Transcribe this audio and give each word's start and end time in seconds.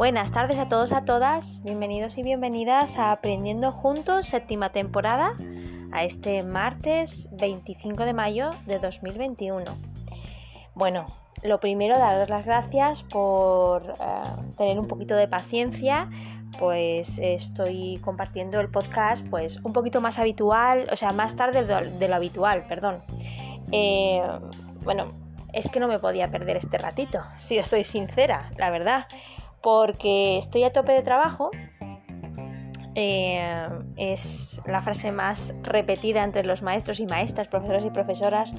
Buenas 0.00 0.32
tardes 0.32 0.58
a 0.58 0.66
todos, 0.66 0.92
a 0.92 1.04
todas. 1.04 1.62
Bienvenidos 1.62 2.16
y 2.16 2.22
bienvenidas 2.22 2.96
a 2.96 3.12
Aprendiendo 3.12 3.70
Juntos, 3.70 4.24
séptima 4.24 4.72
temporada, 4.72 5.34
a 5.92 6.04
este 6.04 6.42
martes 6.42 7.28
25 7.32 8.06
de 8.06 8.14
mayo 8.14 8.48
de 8.64 8.78
2021. 8.78 9.66
Bueno, 10.74 11.06
lo 11.42 11.60
primero, 11.60 11.98
daros 11.98 12.30
las 12.30 12.46
gracias 12.46 13.02
por 13.02 13.82
eh, 13.82 14.54
tener 14.56 14.80
un 14.80 14.88
poquito 14.88 15.16
de 15.16 15.28
paciencia, 15.28 16.08
pues 16.58 17.18
estoy 17.18 17.98
compartiendo 18.02 18.58
el 18.58 18.70
podcast 18.70 19.26
pues 19.28 19.58
un 19.64 19.74
poquito 19.74 20.00
más 20.00 20.18
habitual, 20.18 20.88
o 20.90 20.96
sea, 20.96 21.12
más 21.12 21.36
tarde 21.36 21.64
de 21.64 22.08
lo, 22.08 22.14
habitual, 22.14 22.64
perdón. 22.66 23.02
Eh, 23.70 24.22
bueno, 24.82 25.08
es 25.52 25.68
que 25.68 25.80
no 25.80 25.88
me 25.88 25.98
podía 25.98 26.30
perder 26.30 26.56
este 26.56 26.78
ratito, 26.78 27.22
si 27.38 27.58
os 27.58 27.66
soy 27.66 27.84
sincera, 27.84 28.50
la 28.56 28.70
verdad 28.70 29.06
porque 29.60 30.38
estoy 30.38 30.64
a 30.64 30.72
tope 30.72 30.92
de 30.92 31.02
trabajo. 31.02 31.50
Eh, 32.96 33.68
es 33.96 34.60
la 34.66 34.82
frase 34.82 35.12
más 35.12 35.54
repetida 35.62 36.24
entre 36.24 36.44
los 36.44 36.60
maestros 36.62 36.98
y 37.00 37.06
maestras, 37.06 37.46
profesores 37.46 37.84
y 37.84 37.90
profesoras 37.90 38.52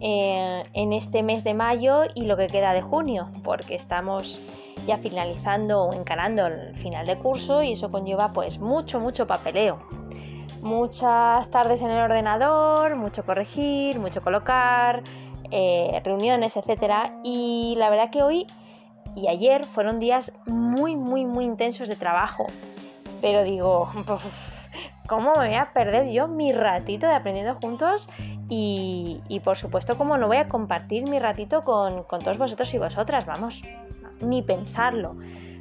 eh, 0.00 0.62
en 0.74 0.92
este 0.92 1.22
mes 1.22 1.42
de 1.42 1.54
mayo 1.54 2.02
y 2.14 2.26
lo 2.26 2.36
que 2.36 2.48
queda 2.48 2.74
de 2.74 2.82
junio, 2.82 3.30
porque 3.42 3.74
estamos 3.74 4.42
ya 4.86 4.98
finalizando 4.98 5.84
o 5.84 5.94
encarando 5.94 6.46
el 6.46 6.76
final 6.76 7.06
de 7.06 7.16
curso 7.16 7.62
y 7.62 7.72
eso 7.72 7.90
conlleva 7.90 8.32
pues 8.32 8.58
mucho, 8.58 9.00
mucho 9.00 9.26
papeleo. 9.26 9.78
Muchas 10.60 11.50
tardes 11.50 11.82
en 11.82 11.90
el 11.90 11.98
ordenador, 11.98 12.94
mucho 12.94 13.24
corregir, 13.24 13.98
mucho 13.98 14.20
colocar, 14.20 15.02
eh, 15.52 16.00
reuniones, 16.02 16.56
etc. 16.56 17.12
Y 17.22 17.74
la 17.76 17.90
verdad 17.90 18.10
que 18.10 18.22
hoy 18.22 18.46
y 19.14 19.28
ayer 19.28 19.66
fueron 19.66 19.98
días 19.98 20.32
muy, 20.46 20.96
muy, 20.96 21.26
muy 21.26 21.44
intensos 21.44 21.88
de 21.88 21.96
trabajo. 21.96 22.46
Pero 23.20 23.44
digo, 23.44 23.90
¿cómo 25.06 25.32
me 25.34 25.48
voy 25.48 25.56
a 25.56 25.72
perder 25.72 26.10
yo 26.10 26.28
mi 26.28 26.52
ratito 26.52 27.06
de 27.06 27.14
aprendiendo 27.14 27.54
juntos? 27.56 28.08
Y, 28.48 29.20
por 29.44 29.56
supuesto, 29.56 29.96
¿cómo 29.96 30.18
no 30.18 30.26
voy 30.26 30.38
a 30.38 30.48
compartir 30.48 31.08
mi 31.08 31.18
ratito 31.18 31.62
con, 31.62 32.04
con 32.04 32.20
todos 32.20 32.38
vosotros 32.38 32.72
y 32.74 32.78
vosotras? 32.78 33.26
Vamos, 33.26 33.62
ni 34.20 34.42
pensarlo. 34.42 35.16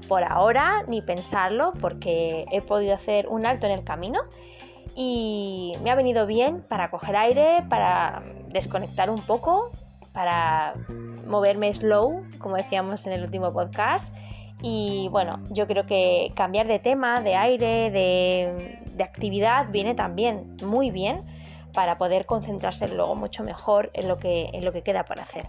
Por 0.08 0.24
ahora, 0.24 0.84
ni 0.88 1.02
pensarlo, 1.02 1.74
porque 1.80 2.46
he 2.52 2.62
podido 2.62 2.94
hacer 2.94 3.28
un 3.28 3.46
alto 3.46 3.68
en 3.68 3.74
el 3.74 3.84
camino 3.84 4.22
y 4.96 5.74
me 5.84 5.92
ha 5.92 5.96
venido 5.96 6.26
bien 6.26 6.62
para 6.62 6.90
coger 6.92 7.16
aire, 7.16 7.64
para 7.70 8.24
desconectar 8.50 9.10
un 9.10 9.22
poco 9.22 9.72
para 10.14 10.74
moverme 11.28 11.72
slow, 11.74 12.24
como 12.40 12.58
decíamos 12.58 13.06
en 13.08 13.14
el 13.14 13.24
último 13.24 13.54
podcast. 13.54 14.14
Y 14.62 15.08
bueno, 15.12 15.40
yo 15.50 15.68
creo 15.68 15.86
que 15.86 16.32
cambiar 16.36 16.68
de 16.68 16.80
tema, 16.80 17.22
de 17.22 17.36
aire, 17.36 17.90
de, 17.92 18.78
actividad 19.02 19.70
viene 19.72 19.96
también 19.96 20.58
muy 20.64 20.92
bien 20.92 21.24
para 21.74 21.98
poder 21.98 22.28
concentrarse 22.28 22.88
luego 22.88 23.16
mucho 23.16 23.44
mejor 23.44 23.90
en 23.96 24.08
lo 24.08 24.18
que, 24.18 24.52
en 24.54 24.64
lo 24.64 24.72
que 24.72 24.84
queda 24.84 25.06
por 25.06 25.20
hacer. 25.20 25.48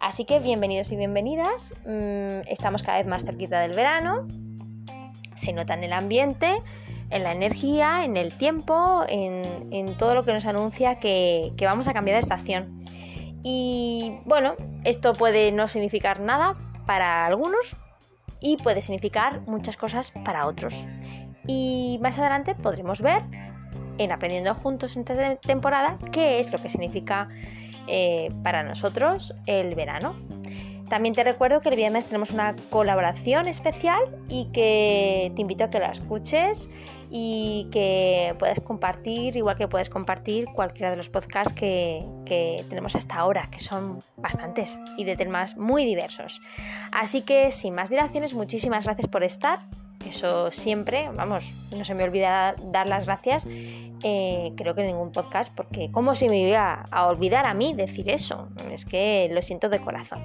Así 0.00 0.26
que 0.26 0.38
bienvenidos 0.38 0.92
y 0.92 0.96
bienvenidas. 0.96 1.72
Mm, 1.86 2.46
estamos 2.46 2.82
cada 2.82 2.98
vez 2.98 3.06
más 3.06 3.24
cerquita 3.24 3.60
del 3.60 3.72
verano. 3.72 4.28
Se 5.34 5.54
nota 5.54 5.72
en 5.72 5.84
el 5.84 5.94
ambiente, 5.94 6.58
en 7.10 7.24
la 7.24 7.32
energía, 7.32 8.04
en 8.04 8.16
el 8.16 8.34
tiempo, 8.34 9.04
en, 9.08 9.96
todo 9.96 10.14
lo 10.14 10.24
que 10.24 10.32
nos 10.32 10.46
anuncia 10.46 10.98
que, 10.98 11.52
que 11.56 11.66
vamos 11.66 11.88
a 11.88 11.92
cambiar 11.92 12.14
de 12.14 12.20
estación. 12.20 12.82
Y 13.42 14.18
bueno, 14.24 14.54
esto 14.84 15.12
puede 15.14 15.52
no 15.52 15.68
significar 15.68 16.20
nada 16.20 16.56
para 16.86 17.26
algunos 17.26 17.76
y 18.40 18.56
puede 18.56 18.80
significar 18.80 19.40
muchas 19.46 19.76
cosas 19.76 20.12
para 20.24 20.46
otros. 20.46 20.86
Y 21.46 21.98
más 22.02 22.18
adelante 22.18 22.54
podremos 22.54 23.00
ver 23.00 23.22
en 23.98 24.12
Aprendiendo 24.12 24.54
Juntos 24.54 24.96
en 24.96 25.00
esta 25.00 25.36
temporada 25.36 25.98
qué 26.12 26.40
es 26.40 26.50
lo 26.52 26.58
que 26.58 26.68
significa 26.68 27.28
eh, 27.86 28.30
para 28.42 28.62
nosotros 28.62 29.34
el 29.46 29.74
verano. 29.74 30.14
También 30.88 31.14
te 31.14 31.22
recuerdo 31.22 31.60
que 31.60 31.68
el 31.68 31.76
viernes 31.76 32.06
tenemos 32.06 32.32
una 32.32 32.56
colaboración 32.70 33.46
especial 33.46 34.00
y 34.28 34.46
que 34.46 35.32
te 35.36 35.42
invito 35.42 35.64
a 35.64 35.70
que 35.70 35.78
la 35.78 35.90
escuches 35.90 36.68
y 37.10 37.68
que 37.72 38.34
puedas 38.38 38.60
compartir, 38.60 39.36
igual 39.36 39.56
que 39.56 39.66
puedes 39.66 39.88
compartir 39.88 40.46
cualquiera 40.54 40.90
de 40.90 40.96
los 40.96 41.08
podcasts 41.08 41.52
que, 41.52 42.06
tenemos 42.68 42.94
hasta 42.94 43.16
ahora, 43.16 43.48
que 43.50 43.58
son 43.58 43.98
bastantes 44.16 44.78
y 44.96 45.02
de 45.02 45.16
temas 45.16 45.56
muy 45.56 45.84
diversos. 45.84 46.40
Así 46.92 47.22
que 47.22 47.50
sin 47.50 47.74
más 47.74 47.90
dilaciones, 47.90 48.34
muchísimas 48.34 48.84
gracias 48.84 49.08
por 49.08 49.24
estar. 49.24 49.66
Eso 50.06 50.50
siempre, 50.52 51.10
vamos, 51.12 51.54
no 51.76 51.84
se 51.84 51.94
me 51.94 52.04
olvida 52.04 52.54
dar 52.70 52.88
las 52.88 53.04
gracias, 53.04 53.46
eh, 54.02 54.52
creo 54.56 54.74
que 54.74 54.82
en 54.82 54.86
ningún 54.86 55.12
podcast, 55.12 55.52
porque 55.54 55.90
¿cómo 55.90 56.14
se 56.14 56.28
me 56.28 56.38
iba 56.38 56.84
a 56.90 57.06
olvidar 57.06 57.46
a 57.46 57.52
mí 57.52 57.74
decir 57.74 58.08
eso? 58.08 58.48
Es 58.72 58.84
que 58.84 59.28
lo 59.30 59.42
siento 59.42 59.68
de 59.68 59.80
corazón. 59.80 60.24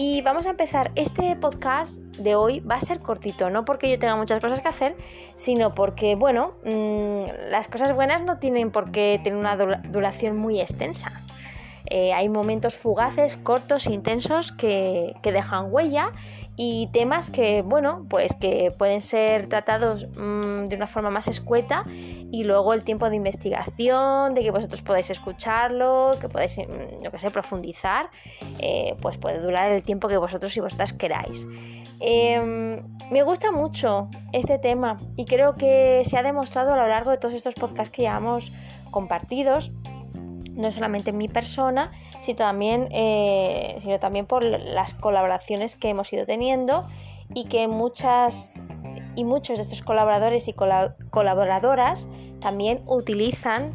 Y 0.00 0.22
vamos 0.22 0.46
a 0.46 0.50
empezar. 0.50 0.92
Este 0.94 1.34
podcast 1.34 1.98
de 2.18 2.36
hoy 2.36 2.60
va 2.60 2.76
a 2.76 2.80
ser 2.80 3.00
cortito, 3.00 3.50
no 3.50 3.64
porque 3.64 3.90
yo 3.90 3.98
tenga 3.98 4.14
muchas 4.14 4.40
cosas 4.40 4.60
que 4.60 4.68
hacer, 4.68 4.96
sino 5.34 5.74
porque, 5.74 6.14
bueno, 6.14 6.52
mm, 6.64 7.50
las 7.50 7.66
cosas 7.66 7.92
buenas 7.96 8.22
no 8.22 8.38
tienen 8.38 8.70
por 8.70 8.92
qué 8.92 9.20
tener 9.24 9.36
una 9.36 9.56
duración 9.56 10.38
muy 10.38 10.60
extensa. 10.60 11.20
Eh, 11.86 12.12
hay 12.12 12.28
momentos 12.28 12.76
fugaces, 12.76 13.36
cortos, 13.38 13.86
intensos 13.86 14.52
que, 14.52 15.16
dejan 15.24 15.66
huella 15.72 16.12
y 16.60 16.88
temas 16.88 17.30
que, 17.30 17.62
bueno, 17.62 18.04
pues 18.10 18.34
que 18.34 18.72
pueden 18.76 19.00
ser 19.00 19.48
tratados 19.48 20.08
mm, 20.08 20.66
de 20.66 20.74
una 20.74 20.88
forma 20.88 21.08
más 21.08 21.28
escueta 21.28 21.84
y 21.86 22.42
luego 22.42 22.74
el 22.74 22.82
tiempo 22.82 23.08
de 23.08 23.14
investigación, 23.14 24.34
de 24.34 24.42
que 24.42 24.50
vosotros 24.50 24.82
podáis 24.82 25.08
escucharlo, 25.08 26.18
que 26.20 26.28
podéis, 26.28 26.58
mm, 26.58 27.06
que 27.12 27.18
sé, 27.20 27.30
profundizar, 27.30 28.10
eh, 28.58 28.96
pues 29.00 29.18
puede 29.18 29.40
durar 29.40 29.70
el 29.70 29.84
tiempo 29.84 30.08
que 30.08 30.16
vosotros 30.16 30.56
y 30.56 30.60
vosotras 30.60 30.92
queráis. 30.92 31.46
Em, 32.00 32.82
me 33.08 33.22
gusta 33.22 33.52
mucho 33.52 34.08
este 34.32 34.58
tema 34.58 34.96
y 35.16 35.26
creo 35.26 35.54
que 35.54 36.02
se 36.04 36.18
ha 36.18 36.24
demostrado 36.24 36.72
a 36.72 36.76
lo 36.76 36.88
largo 36.88 37.12
de 37.12 37.18
todos 37.18 37.34
estos 37.34 37.54
podcasts 37.54 37.94
que 37.94 38.02
llevamos 38.02 38.52
compartidos 38.90 39.70
no 40.58 40.72
solamente 40.72 41.12
mi 41.12 41.28
persona, 41.28 41.92
sino 42.20 42.36
también, 42.36 42.88
eh, 42.90 43.76
sino 43.80 43.98
también 43.98 44.26
por 44.26 44.44
las 44.44 44.94
colaboraciones 44.94 45.76
que 45.76 45.88
hemos 45.88 46.12
ido 46.12 46.26
teniendo 46.26 46.86
y 47.34 47.44
que 47.44 47.68
muchas 47.68 48.54
y 49.14 49.24
muchos 49.24 49.58
de 49.58 49.64
estos 49.64 49.82
colaboradores 49.82 50.46
y 50.46 50.52
colaboradoras 50.52 52.06
también 52.40 52.82
utilizan 52.86 53.72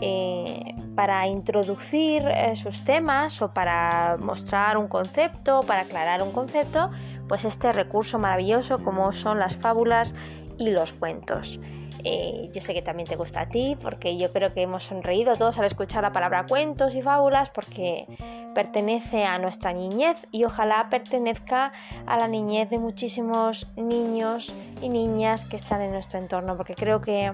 eh, 0.00 0.74
para 0.94 1.26
introducir 1.26 2.26
eh, 2.26 2.56
sus 2.56 2.82
temas 2.82 3.42
o 3.42 3.52
para 3.52 4.16
mostrar 4.18 4.78
un 4.78 4.88
concepto, 4.88 5.60
para 5.66 5.82
aclarar 5.82 6.22
un 6.22 6.32
concepto, 6.32 6.90
pues 7.28 7.44
este 7.44 7.72
recurso 7.74 8.18
maravilloso 8.18 8.82
como 8.82 9.12
son 9.12 9.38
las 9.38 9.56
fábulas 9.56 10.14
y 10.56 10.70
los 10.70 10.94
cuentos. 10.94 11.60
Eh, 12.08 12.50
yo 12.52 12.60
sé 12.60 12.72
que 12.72 12.82
también 12.82 13.08
te 13.08 13.16
gusta 13.16 13.40
a 13.40 13.48
ti, 13.48 13.76
porque 13.82 14.16
yo 14.16 14.32
creo 14.32 14.54
que 14.54 14.62
hemos 14.62 14.84
sonreído 14.84 15.34
todos 15.34 15.58
al 15.58 15.64
escuchar 15.64 16.04
la 16.04 16.12
palabra 16.12 16.46
cuentos 16.46 16.94
y 16.94 17.02
fábulas, 17.02 17.50
porque 17.50 18.06
pertenece 18.54 19.24
a 19.24 19.40
nuestra 19.40 19.72
niñez 19.72 20.16
y 20.30 20.44
ojalá 20.44 20.86
pertenezca 20.88 21.72
a 22.06 22.16
la 22.16 22.28
niñez 22.28 22.70
de 22.70 22.78
muchísimos 22.78 23.72
niños 23.74 24.54
y 24.80 24.88
niñas 24.88 25.44
que 25.44 25.56
están 25.56 25.82
en 25.82 25.90
nuestro 25.90 26.20
entorno, 26.20 26.56
porque 26.56 26.76
creo 26.76 27.00
que, 27.00 27.32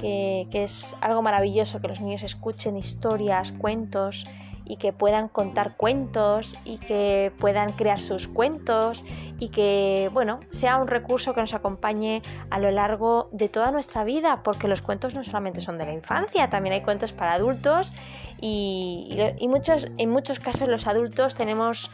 que 0.00 0.62
es 0.62 0.96
algo 1.00 1.20
maravilloso 1.20 1.80
que 1.80 1.88
los 1.88 2.00
niños 2.00 2.22
escuchen 2.22 2.76
historias, 2.76 3.50
cuentos 3.50 4.26
y 4.72 4.76
que 4.76 4.94
puedan 4.94 5.28
contar 5.28 5.76
cuentos 5.76 6.56
y 6.64 6.78
que 6.78 7.30
puedan 7.38 7.72
crear 7.72 8.00
sus 8.00 8.26
cuentos 8.26 9.04
y 9.38 9.50
que, 9.50 10.08
bueno, 10.14 10.40
sea 10.48 10.78
un 10.78 10.88
recurso 10.88 11.34
que 11.34 11.42
nos 11.42 11.52
acompañe 11.52 12.22
a 12.48 12.58
lo 12.58 12.70
largo 12.70 13.28
de 13.32 13.50
toda 13.50 13.70
nuestra 13.70 14.02
vida, 14.02 14.42
porque 14.42 14.68
los 14.68 14.80
cuentos 14.80 15.14
no 15.14 15.24
solamente 15.24 15.60
son 15.60 15.76
de 15.76 15.84
la 15.84 15.92
infancia, 15.92 16.48
también 16.48 16.72
hay 16.72 16.80
cuentos 16.80 17.12
para 17.12 17.34
adultos 17.34 17.92
y, 18.40 19.14
muchos, 19.42 19.88
en 19.98 20.08
muchos 20.08 20.40
casos 20.40 20.68
los 20.68 20.86
adultos 20.86 21.34
tenemos 21.34 21.90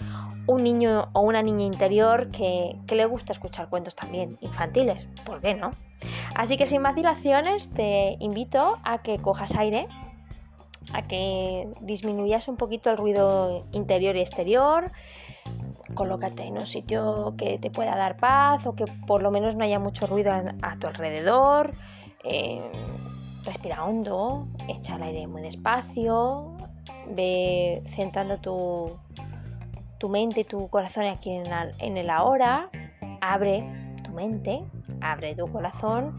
un 0.47 0.63
niño 0.63 1.09
o 1.15 1.23
una 1.23 1.43
niña 1.43 1.65
interior 1.65 2.31
que, 2.31 2.77
que, 2.87 2.95
le 2.95 3.07
gusta 3.07 3.33
escuchar 3.33 3.69
cuentos 3.69 3.97
también 3.97 4.39
infantiles, 4.41 5.05
¿por 5.25 5.41
qué 5.41 5.55
no? 5.55 5.73
Así 6.37 6.57
que 6.57 6.69
sin 6.69 6.85
vacilaciones 6.85 7.71
te 7.71 8.17
invito 8.21 8.79
a 8.85 8.99
que 8.99 9.19
cojas 9.19 9.57
aire 9.57 9.89
a 10.93 11.03
que 11.03 11.69
disminuyas 11.81 12.49
un 12.49 12.57
poquito 12.57 12.91
el 12.91 12.97
ruido 12.97 13.67
interior 13.73 14.17
y 14.17 14.21
exterior. 14.21 14.91
Colócate 15.95 16.45
en 16.45 16.59
un 16.59 16.67
sitio 16.67 17.35
que 17.37 17.59
te 17.59 17.71
pueda 17.71 17.97
dar 17.97 18.17
paz 18.17 18.67
o 18.67 18.75
que 18.75 18.85
por 19.07 19.23
lo 19.23 19.31
menos 19.31 19.55
no 19.55 19.65
haya 19.65 19.79
mucho 19.79 20.07
ruido 20.07 20.33
a, 20.33 20.77
tu 20.79 20.87
alrededor. 20.87 21.73
Eh, 22.25 22.61
respira 23.45 23.85
hondo, 23.85 24.47
echa 24.69 24.97
el 24.97 25.03
aire 25.03 25.27
muy 25.27 25.43
despacio, 25.43 26.57
ve 27.09 27.83
centrando 27.87 28.39
tu, 28.39 28.91
tu 29.99 30.09
mente 30.09 30.41
y 30.41 30.45
tu 30.45 30.69
corazón 30.69 31.07
aquí 31.07 31.31
en 31.31 31.97
el 31.97 32.11
ahora, 32.11 32.71
abre 33.21 33.65
tu 34.05 34.11
mente, 34.13 34.63
abre 35.01 35.35
tu 35.35 35.51
corazón 35.51 36.19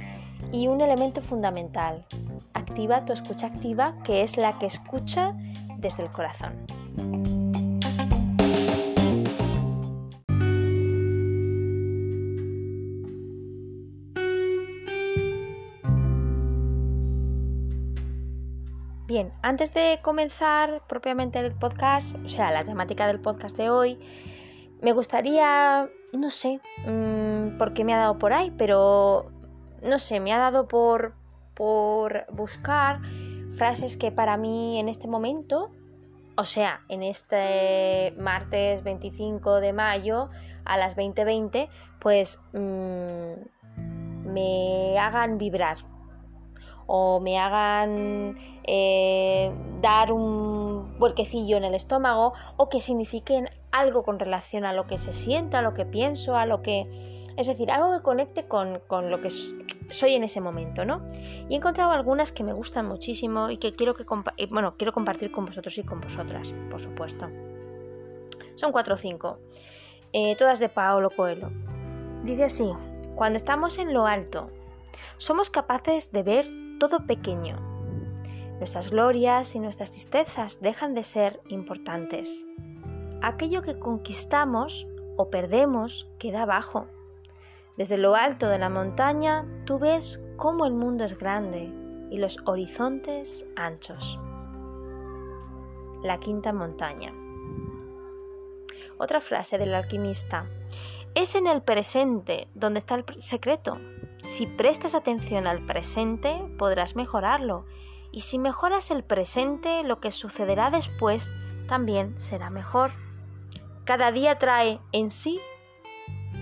y 0.51 0.68
un 0.68 0.81
elemento 0.81 1.21
fundamental, 1.21 2.06
activa 2.69 3.04
tu 3.04 3.13
escucha 3.13 3.48
activa, 3.48 3.95
que 4.04 4.21
es 4.21 4.38
la 4.38 4.60
que 4.60 4.68
escucha 4.68 5.33
desde 5.77 6.04
el 6.04 6.12
corazón. 6.12 6.54
Bien, 19.07 19.33
antes 19.42 19.74
de 19.74 20.00
comenzar 20.04 20.83
propiamente 20.88 21.39
el 21.39 21.51
podcast, 21.56 22.16
o 22.24 22.30
sea, 22.30 22.51
la 22.51 22.63
temática 22.63 23.07
del 23.07 23.19
podcast 23.19 23.57
de 23.57 23.71
hoy, 23.71 23.98
me 24.83 24.94
gustaría, 24.94 25.89
no 26.13 26.30
sé 26.30 26.62
mm, 26.86 27.57
por 27.57 27.74
qué 27.74 27.83
me 27.83 27.95
ha 27.95 27.98
dado 27.98 28.19
por 28.19 28.33
ahí, 28.33 28.54
pero 28.56 29.31
no 29.81 29.98
sé, 29.98 30.19
me 30.19 30.31
ha 30.31 30.38
dado 30.38 30.68
por, 30.68 31.16
por 31.60 32.26
buscar 32.32 33.02
frases 33.58 33.98
que 33.98 34.14
para 34.14 34.38
mí 34.38 34.80
en 34.80 34.88
este 34.88 35.10
momento, 35.10 35.70
o 36.38 36.46
sea, 36.46 36.80
en 36.88 37.04
este 37.04 38.14
martes 38.18 38.82
25 38.84 39.60
de 39.60 39.74
mayo 39.74 40.30
a 40.64 40.78
las 40.78 40.96
20:20, 40.96 41.68
pues 42.00 42.42
mm, 42.54 44.32
me 44.32 44.98
hagan 44.98 45.38
vibrar, 45.38 45.80
o 46.88 47.20
me 47.20 47.38
hagan 47.38 48.38
eh, 48.64 49.52
dar 49.82 50.14
un 50.14 50.98
vuelquecillo 50.98 51.58
en 51.58 51.66
el 51.66 51.76
estómago 51.76 52.32
o 52.56 52.70
que 52.70 52.80
signifiquen 52.80 53.50
algo 53.74 54.04
con 54.04 54.18
relación 54.18 54.64
a 54.64 54.72
lo 54.72 54.88
que 54.88 54.98
se 54.98 55.12
sienta, 55.12 55.60
a 55.60 55.62
lo 55.62 55.74
que 55.74 55.86
pienso, 55.86 56.38
a 56.38 56.46
lo 56.46 56.62
que... 56.62 57.19
Es 57.40 57.48
decir, 57.48 57.72
algo 57.72 57.96
que 57.96 58.04
conecte 58.04 58.50
con, 58.50 58.82
lo 59.10 59.22
que 59.22 59.30
soy 59.30 60.14
en 60.14 60.26
ese 60.26 60.42
momento, 60.42 60.84
¿no? 60.84 61.08
Y 61.48 61.54
he 61.54 61.56
encontrado 61.56 61.94
algunas 61.94 62.34
que 62.34 62.44
me 62.44 62.52
gustan 62.52 62.86
muchísimo 62.86 63.50
y 63.50 63.56
que 63.56 63.78
quiero, 63.78 63.96
que 63.96 64.04
bueno, 64.50 64.76
quiero 64.76 64.92
compartir 64.92 65.32
con 65.32 65.46
vosotros 65.46 65.78
y 65.78 65.84
con 65.84 66.02
vosotras, 66.02 66.54
por 66.70 66.82
supuesto. 66.82 67.30
Son 68.56 68.74
cuatro 68.74 68.96
o 68.96 68.98
cinco, 68.98 69.40
eh, 70.12 70.36
todas 70.36 70.60
de 70.60 70.68
Paolo 70.68 71.12
Coelho. 71.12 71.50
Dice 72.26 72.44
así, 72.44 72.70
cuando 73.16 73.38
estamos 73.38 73.78
en 73.78 73.94
lo 73.94 74.06
alto, 74.06 74.52
somos 75.16 75.50
capaces 75.50 76.12
de 76.12 76.24
ver 76.24 76.46
todo 76.78 77.08
pequeño. 77.08 77.56
Nuestras 78.58 78.90
glorias 78.90 79.56
y 79.56 79.62
nuestras 79.62 79.92
tristezas 79.92 80.60
dejan 80.60 80.94
de 80.94 81.04
ser 81.04 81.40
importantes. 81.48 82.46
Aquello 83.22 83.62
que 83.62 83.80
conquistamos 83.80 84.86
o 85.16 85.30
perdemos 85.30 86.12
queda 86.20 86.42
abajo. 86.42 86.88
Desde 87.80 87.98
lo 87.98 88.14
alto 88.14 88.50
de 88.50 88.60
la 88.60 88.68
montaña 88.68 89.46
tú 89.64 89.80
ves 89.80 90.20
cómo 90.36 90.66
el 90.66 90.74
mundo 90.74 91.06
es 91.06 91.18
grande 91.18 91.74
y 92.10 92.18
los 92.18 92.38
horizontes 92.46 93.48
anchos. 93.56 94.20
La 96.04 96.20
quinta 96.20 96.52
montaña. 96.52 97.14
Otra 98.98 99.22
frase 99.22 99.58
del 99.58 99.74
alquimista. 99.74 100.46
Es 101.16 101.36
en 101.36 101.48
el 101.48 101.62
presente 101.62 102.50
donde 102.54 102.80
está 102.80 102.96
el 102.96 103.06
secreto. 103.22 103.78
Si 104.26 104.46
prestas 104.46 104.94
atención 104.94 105.48
al 105.48 105.66
presente, 105.66 106.38
podrás 106.58 106.98
mejorarlo. 106.98 107.66
Y 108.12 108.20
si 108.22 108.40
mejoras 108.40 108.92
el 108.92 109.06
presente, 109.06 109.84
lo 109.86 110.02
que 110.02 110.12
sucederá 110.12 110.70
después 110.70 111.31
también 111.70 112.20
será 112.20 112.50
mejor. 112.50 112.92
Cada 113.86 114.12
día 114.12 114.38
trae 114.38 114.81
en 114.92 115.12
sí 115.12 115.40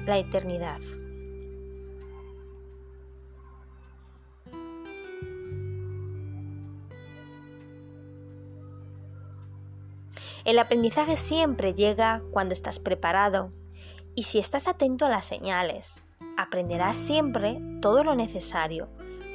la 0.07 0.17
eternidad. 0.17 0.79
El 10.47 10.59
aprendizaje 10.59 11.17
siempre 11.17 11.73
llega 11.73 12.21
cuando 12.31 12.53
estás 12.53 12.79
preparado 12.79 13.51
y 14.15 14.23
si 14.23 14.39
estás 14.39 14.69
atento 14.69 15.05
a 15.05 15.09
las 15.09 15.25
señales 15.25 16.01
aprenderás 16.37 16.95
siempre 16.95 17.59
todo 17.81 18.05
lo 18.05 18.15
necesario 18.15 18.87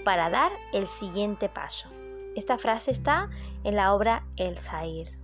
para 0.07 0.31
dar 0.31 0.51
el 0.73 0.89
siguiente 0.89 1.51
paso. 1.51 1.91
Esta 2.35 2.57
frase 2.57 2.93
está 2.93 3.29
en 3.63 3.77
la 3.77 3.93
obra 3.93 4.25
El 4.39 4.57
Zahir. 4.57 5.19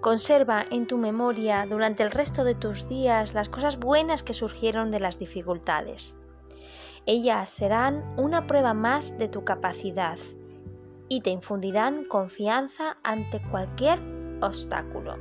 Conserva 0.00 0.64
en 0.70 0.86
tu 0.86 0.96
memoria 0.96 1.66
durante 1.68 2.04
el 2.04 2.12
resto 2.12 2.44
de 2.44 2.54
tus 2.54 2.88
días 2.88 3.34
las 3.34 3.48
cosas 3.48 3.80
buenas 3.80 4.22
que 4.22 4.32
surgieron 4.32 4.92
de 4.92 5.00
las 5.00 5.18
dificultades. 5.18 6.14
Ellas 7.06 7.50
serán 7.50 8.02
una 8.16 8.46
prueba 8.46 8.72
más 8.72 9.18
de 9.18 9.28
tu 9.28 9.44
capacidad 9.44 10.16
y 11.08 11.20
te 11.20 11.28
infundirán 11.28 12.06
confianza 12.06 12.96
ante 13.02 13.42
cualquier 13.50 14.00
obstáculo. 14.40 15.16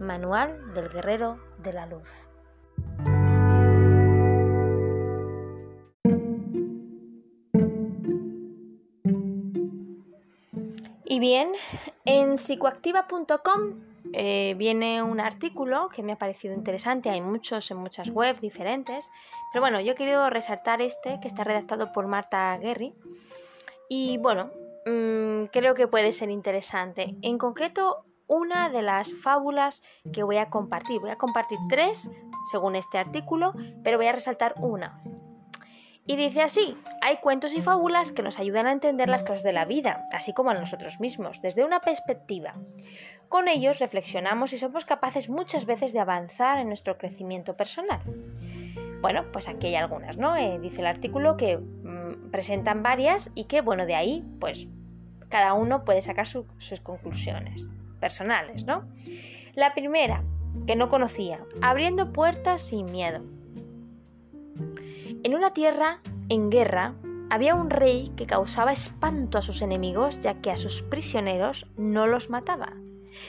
Manual 0.00 0.74
del 0.74 0.90
Guerrero 0.90 1.38
de 1.62 1.72
la 1.72 1.86
Luz. 1.86 2.08
Y 11.06 11.20
bien, 11.20 11.52
en 12.04 12.36
psicoactiva.com 12.36 13.87
eh, 14.12 14.54
viene 14.56 15.02
un 15.02 15.20
artículo 15.20 15.88
que 15.88 16.02
me 16.02 16.12
ha 16.12 16.16
parecido 16.16 16.54
interesante, 16.54 17.10
hay 17.10 17.20
muchos 17.20 17.70
en 17.70 17.78
muchas 17.78 18.10
webs 18.10 18.40
diferentes, 18.40 19.10
pero 19.52 19.62
bueno, 19.62 19.80
yo 19.80 19.92
he 19.92 19.94
querido 19.94 20.28
resaltar 20.30 20.80
este 20.80 21.18
que 21.20 21.28
está 21.28 21.44
redactado 21.44 21.92
por 21.92 22.06
Marta 22.06 22.56
Guerri 22.58 22.94
y 23.88 24.18
bueno, 24.18 24.50
mm, 24.86 25.46
creo 25.52 25.74
que 25.74 25.88
puede 25.88 26.12
ser 26.12 26.30
interesante. 26.30 27.16
En 27.22 27.38
concreto, 27.38 28.04
una 28.28 28.68
de 28.68 28.82
las 28.82 29.12
fábulas 29.12 29.82
que 30.12 30.22
voy 30.22 30.36
a 30.36 30.50
compartir. 30.50 31.00
Voy 31.00 31.10
a 31.10 31.16
compartir 31.16 31.58
tres 31.68 32.10
según 32.50 32.76
este 32.76 32.98
artículo, 32.98 33.54
pero 33.82 33.96
voy 33.96 34.06
a 34.06 34.12
resaltar 34.12 34.54
una. 34.58 35.02
Y 36.08 36.16
dice 36.16 36.40
así, 36.40 36.74
hay 37.02 37.18
cuentos 37.18 37.52
y 37.52 37.60
fábulas 37.60 38.12
que 38.12 38.22
nos 38.22 38.38
ayudan 38.38 38.66
a 38.66 38.72
entender 38.72 39.10
las 39.10 39.22
cosas 39.22 39.42
de 39.42 39.52
la 39.52 39.66
vida, 39.66 40.06
así 40.10 40.32
como 40.32 40.48
a 40.48 40.54
nosotros 40.54 41.00
mismos, 41.00 41.42
desde 41.42 41.64
una 41.64 41.80
perspectiva. 41.80 42.54
Con 43.28 43.46
ellos 43.46 43.78
reflexionamos 43.78 44.54
y 44.54 44.58
somos 44.58 44.86
capaces 44.86 45.28
muchas 45.28 45.66
veces 45.66 45.92
de 45.92 46.00
avanzar 46.00 46.60
en 46.60 46.68
nuestro 46.68 46.96
crecimiento 46.96 47.58
personal. 47.58 48.00
Bueno, 49.02 49.26
pues 49.34 49.48
aquí 49.48 49.66
hay 49.66 49.74
algunas, 49.74 50.16
¿no? 50.16 50.34
Eh, 50.34 50.58
dice 50.58 50.80
el 50.80 50.86
artículo 50.86 51.36
que 51.36 51.58
mm, 51.58 52.30
presentan 52.30 52.82
varias 52.82 53.30
y 53.34 53.44
que, 53.44 53.60
bueno, 53.60 53.84
de 53.84 53.94
ahí, 53.94 54.24
pues 54.40 54.66
cada 55.28 55.52
uno 55.52 55.84
puede 55.84 56.00
sacar 56.00 56.26
sus 56.26 56.80
conclusiones 56.80 57.68
personales, 58.00 58.64
¿no? 58.64 58.88
La 59.52 59.74
primera, 59.74 60.24
que 60.66 60.74
no 60.74 60.88
conocía, 60.88 61.44
abriendo 61.60 62.14
puertas 62.14 62.62
sin 62.62 62.86
miedo. 62.86 63.20
En 65.24 65.34
una 65.34 65.52
tierra 65.52 66.00
en 66.28 66.48
guerra 66.48 66.94
había 67.28 67.56
un 67.56 67.70
rey 67.70 68.12
que 68.16 68.26
causaba 68.26 68.72
espanto 68.72 69.38
a 69.38 69.42
sus 69.42 69.62
enemigos 69.62 70.20
ya 70.20 70.40
que 70.40 70.50
a 70.52 70.56
sus 70.56 70.80
prisioneros 70.82 71.66
no 71.76 72.06
los 72.06 72.30
mataba, 72.30 72.74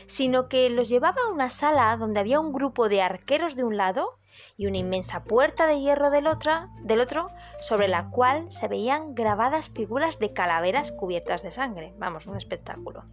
sino 0.06 0.50
que 0.50 0.70
los 0.70 0.88
llevaba 0.88 1.22
a 1.24 1.34
una 1.34 1.50
sala 1.50 1.98
donde 1.98 2.20
había 2.20 2.40
un 2.40 2.54
grupo 2.54 2.90
de 2.90 3.02
arqueros 3.02 3.56
de 3.56 3.64
un 3.64 3.76
lado 3.76 4.20
y 4.56 4.68
una 4.68 4.78
inmensa 4.78 5.24
puerta 5.24 5.66
de 5.66 5.80
hierro 5.80 6.12
del 6.12 6.28
otro, 6.28 6.70
del 6.84 7.02
otro, 7.02 7.32
sobre 7.60 7.88
la 7.88 8.10
cual 8.12 8.52
se 8.52 8.68
veían 8.68 9.16
grabadas 9.16 9.70
figuras 9.70 10.20
de 10.20 10.32
calaveras 10.32 10.92
cubiertas 10.92 11.42
de 11.42 11.52
sangre. 11.52 11.94
Vamos, 11.98 12.28
un 12.28 12.38
espectáculo. 12.38 13.04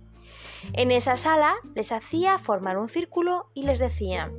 En 0.72 0.90
esa 0.90 1.16
sala 1.16 1.54
les 1.74 1.92
hacía 1.92 2.38
formar 2.38 2.78
un 2.78 2.88
círculo 2.88 3.50
y 3.54 3.62
les 3.62 3.78
decía, 3.78 4.30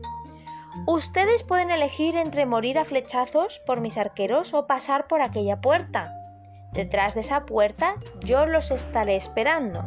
Ustedes 0.86 1.44
pueden 1.44 1.72
elegir 1.72 2.16
entre 2.16 2.46
morir 2.46 2.78
a 2.78 2.86
flechazos 2.86 3.60
por 3.66 3.82
mis 3.82 3.98
arqueros 3.98 4.54
o 4.54 4.68
pasar 4.68 5.08
por 5.08 5.22
aquella 5.22 5.60
puerta. 5.62 6.12
Detrás 6.74 7.16
de 7.16 7.22
esa 7.22 7.46
puerta 7.46 7.96
yo 8.24 8.46
los 8.46 8.72
estaré 8.72 9.16
esperando. 9.16 9.84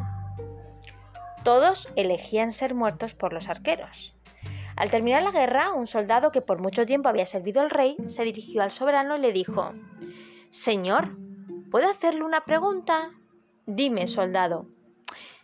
Todos 1.44 1.88
elegían 1.97 2.52
ser 2.52 2.75
muertos 2.75 3.14
por 3.14 3.32
los 3.32 3.49
arqueros. 3.49 4.14
Al 4.76 4.90
terminar 4.90 5.23
la 5.23 5.30
guerra, 5.30 5.73
un 5.73 5.87
soldado 5.87 6.32
que 6.32 6.40
por 6.42 6.59
mucho 6.61 6.87
tiempo 6.87 7.09
había 7.09 7.26
servido 7.26 7.61
al 7.61 7.70
rey 7.70 7.97
se 8.06 8.25
dirigió 8.25 8.62
al 8.62 8.70
soberano 8.70 9.16
y 9.16 9.20
le 9.20 9.32
dijo 9.32 9.73
Señor, 10.49 11.16
¿puedo 11.70 11.88
hacerle 11.88 12.25
una 12.25 12.44
pregunta? 12.44 13.11
Dime, 13.66 14.06
soldado. 14.06 14.66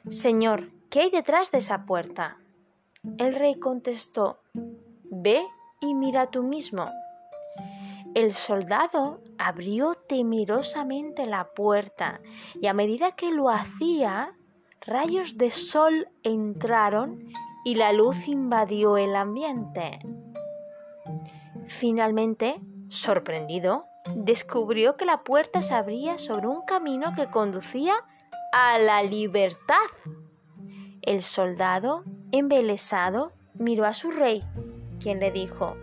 Señor, 0.09 0.71
¿qué 0.91 1.03
hay 1.03 1.11
detrás 1.11 1.51
de 1.51 1.59
esa 1.59 1.85
puerta? 1.87 2.39
El 3.19 3.35
rey 3.35 3.59
contestó 3.59 4.41
Ve 5.11 5.47
y 5.81 5.95
mira 5.95 6.27
tú 6.27 6.43
mismo. 6.43 6.89
El 8.15 8.33
soldado 8.33 9.21
abrió 9.37 9.95
temerosamente 9.95 11.27
la 11.27 11.45
puerta 11.49 12.21
y 12.61 12.67
a 12.67 12.73
medida 12.73 13.13
que 13.13 13.31
lo 13.31 13.51
hacía, 13.51 14.33
rayos 14.87 15.37
de 15.37 15.51
sol 15.51 16.09
entraron 16.23 17.31
y 17.65 17.75
la 17.75 17.93
luz 17.93 18.27
invadió 18.29 18.97
el 18.97 19.15
ambiente. 19.17 19.99
Finalmente, 21.67 22.61
sorprendido, 22.89 23.85
descubrió 24.15 24.97
que 24.97 25.05
la 25.05 25.23
puerta 25.25 25.61
se 25.61 25.75
abría 25.75 26.17
sobre 26.17 26.47
un 26.47 26.63
camino 26.63 27.13
que 27.15 27.27
conducía 27.27 27.97
a 28.53 28.79
la 28.79 29.03
libertad. 29.03 29.77
El 31.03 31.23
soldado, 31.23 32.05
embelesado, 32.33 33.33
miró 33.55 33.85
a 33.85 33.93
su 33.93 34.11
rey, 34.11 34.45
quien 35.07 35.21
le 35.21 35.31
dijo, 35.31 35.77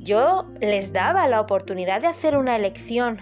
yo 0.00 0.46
les 0.58 0.94
daba 0.94 1.28
la 1.28 1.38
oportunidad 1.38 2.00
de 2.00 2.06
hacer 2.06 2.34
una 2.34 2.56
elección, 2.56 3.20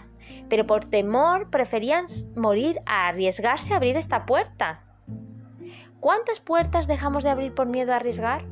pero 0.48 0.68
por 0.68 0.84
temor 0.84 1.50
preferían 1.50 2.06
morir 2.36 2.80
a 2.86 3.08
arriesgarse 3.08 3.72
a 3.72 3.78
abrir 3.78 3.96
esta 3.96 4.24
puerta. 4.24 4.84
¿Cuántas 5.98 6.38
puertas 6.38 6.86
dejamos 6.86 7.24
de 7.24 7.30
abrir 7.30 7.52
por 7.52 7.66
miedo 7.66 7.92
a 7.92 7.96
arriesgar? 7.96 8.44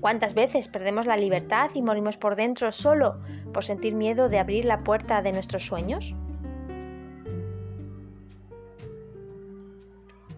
¿Cuántas 0.00 0.34
veces 0.34 0.66
perdemos 0.66 1.06
la 1.06 1.16
libertad 1.16 1.70
y 1.74 1.82
morimos 1.82 2.16
por 2.16 2.34
dentro 2.34 2.72
solo 2.72 3.14
por 3.54 3.62
sentir 3.62 3.94
miedo 3.94 4.28
de 4.28 4.40
abrir 4.40 4.64
la 4.64 4.82
puerta 4.82 5.22
de 5.22 5.30
nuestros 5.30 5.64
sueños? 5.64 6.12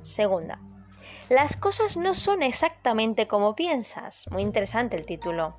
Segunda, 0.00 0.60
las 1.28 1.56
cosas 1.56 1.96
no 1.96 2.14
son 2.14 2.42
exactamente 2.42 3.26
como 3.26 3.54
piensas. 3.54 4.26
Muy 4.30 4.42
interesante 4.42 4.96
el 4.96 5.06
título. 5.06 5.56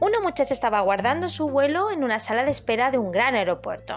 Una 0.00 0.20
muchacha 0.20 0.54
estaba 0.54 0.80
guardando 0.80 1.28
su 1.28 1.48
vuelo 1.48 1.90
en 1.90 2.04
una 2.04 2.18
sala 2.18 2.44
de 2.44 2.50
espera 2.50 2.90
de 2.90 2.98
un 2.98 3.10
gran 3.10 3.34
aeropuerto. 3.34 3.94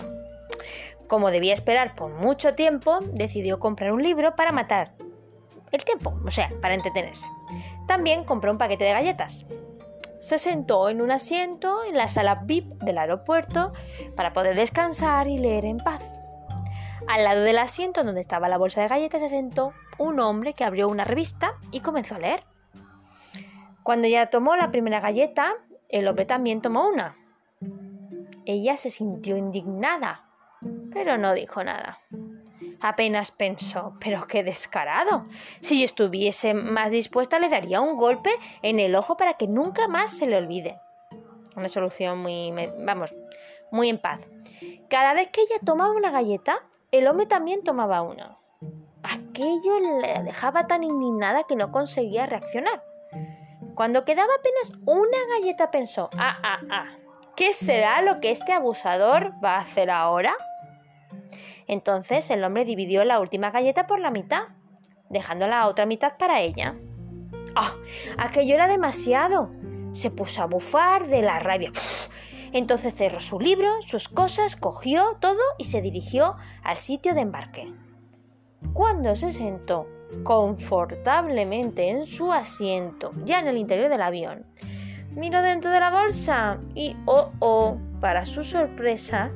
Como 1.07 1.29
debía 1.29 1.53
esperar 1.53 1.95
por 1.95 2.11
mucho 2.11 2.55
tiempo, 2.55 2.99
decidió 3.13 3.59
comprar 3.59 3.91
un 3.91 4.01
libro 4.01 4.35
para 4.35 4.51
matar 4.51 4.93
el 5.71 5.83
tiempo, 5.83 6.13
o 6.25 6.31
sea, 6.31 6.51
para 6.61 6.73
entretenerse. 6.73 7.27
También 7.87 8.23
compró 8.23 8.51
un 8.51 8.57
paquete 8.57 8.85
de 8.85 8.93
galletas. 8.93 9.45
Se 10.19 10.37
sentó 10.37 10.89
en 10.89 11.01
un 11.01 11.11
asiento 11.11 11.83
en 11.83 11.97
la 11.97 12.07
sala 12.07 12.41
VIP 12.45 12.65
del 12.83 12.97
aeropuerto 12.97 13.73
para 14.15 14.33
poder 14.33 14.55
descansar 14.55 15.27
y 15.27 15.37
leer 15.37 15.65
en 15.65 15.77
paz. 15.77 16.03
Al 17.07 17.23
lado 17.23 17.41
del 17.41 17.57
asiento 17.57 18.03
donde 18.03 18.21
estaba 18.21 18.49
la 18.49 18.57
bolsa 18.57 18.81
de 18.81 18.87
galletas 18.87 19.21
se 19.21 19.29
sentó 19.29 19.73
un 20.01 20.19
hombre 20.19 20.53
que 20.53 20.63
abrió 20.63 20.87
una 20.87 21.05
revista 21.05 21.53
y 21.71 21.81
comenzó 21.81 22.15
a 22.15 22.19
leer. 22.19 22.43
Cuando 23.83 24.07
ya 24.07 24.29
tomó 24.29 24.55
la 24.55 24.71
primera 24.71 24.99
galleta, 24.99 25.53
el 25.89 26.07
hombre 26.07 26.25
también 26.25 26.61
tomó 26.61 26.87
una. 26.87 27.15
Ella 28.45 28.77
se 28.77 28.89
sintió 28.89 29.37
indignada, 29.37 30.25
pero 30.91 31.17
no 31.17 31.33
dijo 31.33 31.63
nada. 31.63 31.99
Apenas 32.79 33.31
pensó, 33.31 33.95
pero 33.99 34.25
qué 34.25 34.43
descarado. 34.43 35.25
Si 35.59 35.79
yo 35.79 35.85
estuviese 35.85 36.55
más 36.55 36.89
dispuesta 36.89 37.37
le 37.37 37.49
daría 37.49 37.79
un 37.79 37.95
golpe 37.95 38.31
en 38.63 38.79
el 38.79 38.95
ojo 38.95 39.17
para 39.17 39.35
que 39.35 39.47
nunca 39.47 39.87
más 39.87 40.17
se 40.17 40.25
le 40.25 40.37
olvide. 40.37 40.79
Una 41.55 41.69
solución 41.69 42.19
muy, 42.19 42.51
vamos, 42.79 43.13
muy 43.71 43.89
en 43.89 43.99
paz. 43.99 44.21
Cada 44.89 45.13
vez 45.13 45.29
que 45.29 45.41
ella 45.41 45.59
tomaba 45.63 45.93
una 45.93 46.09
galleta, 46.09 46.63
el 46.91 47.07
hombre 47.07 47.27
también 47.27 47.63
tomaba 47.63 48.01
una. 48.01 48.40
Aquello 49.03 49.79
la 50.01 50.23
dejaba 50.23 50.67
tan 50.67 50.83
indignada 50.83 51.43
que 51.43 51.55
no 51.55 51.71
conseguía 51.71 52.25
reaccionar. 52.25 52.83
Cuando 53.75 54.05
quedaba 54.05 54.31
apenas 54.39 54.79
una 54.85 55.17
galleta 55.35 55.71
pensó, 55.71 56.09
ah, 56.17 56.37
ah, 56.43 56.59
ah, 56.69 56.85
¿qué 57.35 57.53
será 57.53 58.01
lo 58.01 58.19
que 58.19 58.29
este 58.29 58.53
abusador 58.53 59.33
va 59.43 59.55
a 59.55 59.61
hacer 59.61 59.89
ahora? 59.89 60.35
Entonces 61.67 62.29
el 62.29 62.43
hombre 62.43 62.65
dividió 62.65 63.05
la 63.05 63.19
última 63.19 63.49
galleta 63.51 63.87
por 63.87 63.99
la 63.99 64.11
mitad, 64.11 64.43
dejando 65.09 65.47
la 65.47 65.67
otra 65.67 65.85
mitad 65.85 66.17
para 66.17 66.41
ella. 66.41 66.75
¡Ah! 67.55 67.75
aquello 68.17 68.55
era 68.55 68.67
demasiado. 68.67 69.49
Se 69.93 70.11
puso 70.11 70.41
a 70.41 70.47
bufar 70.47 71.07
de 71.07 71.21
la 71.21 71.39
rabia. 71.39 71.71
Entonces 72.53 72.93
cerró 72.93 73.19
su 73.19 73.39
libro, 73.39 73.81
sus 73.81 74.09
cosas, 74.09 74.55
cogió 74.55 75.17
todo 75.19 75.41
y 75.57 75.65
se 75.65 75.81
dirigió 75.81 76.35
al 76.63 76.77
sitio 76.77 77.13
de 77.13 77.21
embarque. 77.21 77.73
Cuando 78.73 79.15
se 79.15 79.31
sentó 79.31 79.87
confortablemente 80.23 81.89
en 81.89 82.05
su 82.05 82.31
asiento, 82.31 83.11
ya 83.23 83.39
en 83.39 83.47
el 83.47 83.57
interior 83.57 83.89
del 83.89 84.01
avión. 84.01 84.45
Miró 85.15 85.41
dentro 85.41 85.71
de 85.71 85.79
la 85.79 85.89
bolsa 85.89 86.59
y, 86.73 86.95
oh, 87.05 87.31
oh, 87.39 87.77
para 87.99 88.25
su 88.25 88.43
sorpresa, 88.43 89.31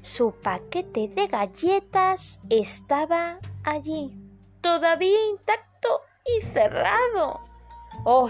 su 0.00 0.32
paquete 0.32 1.08
de 1.08 1.28
galletas 1.28 2.40
estaba 2.50 3.38
allí, 3.64 4.14
todavía 4.60 5.30
intacto 5.30 5.88
y 6.26 6.44
cerrado. 6.44 7.40
¡Oh! 8.04 8.28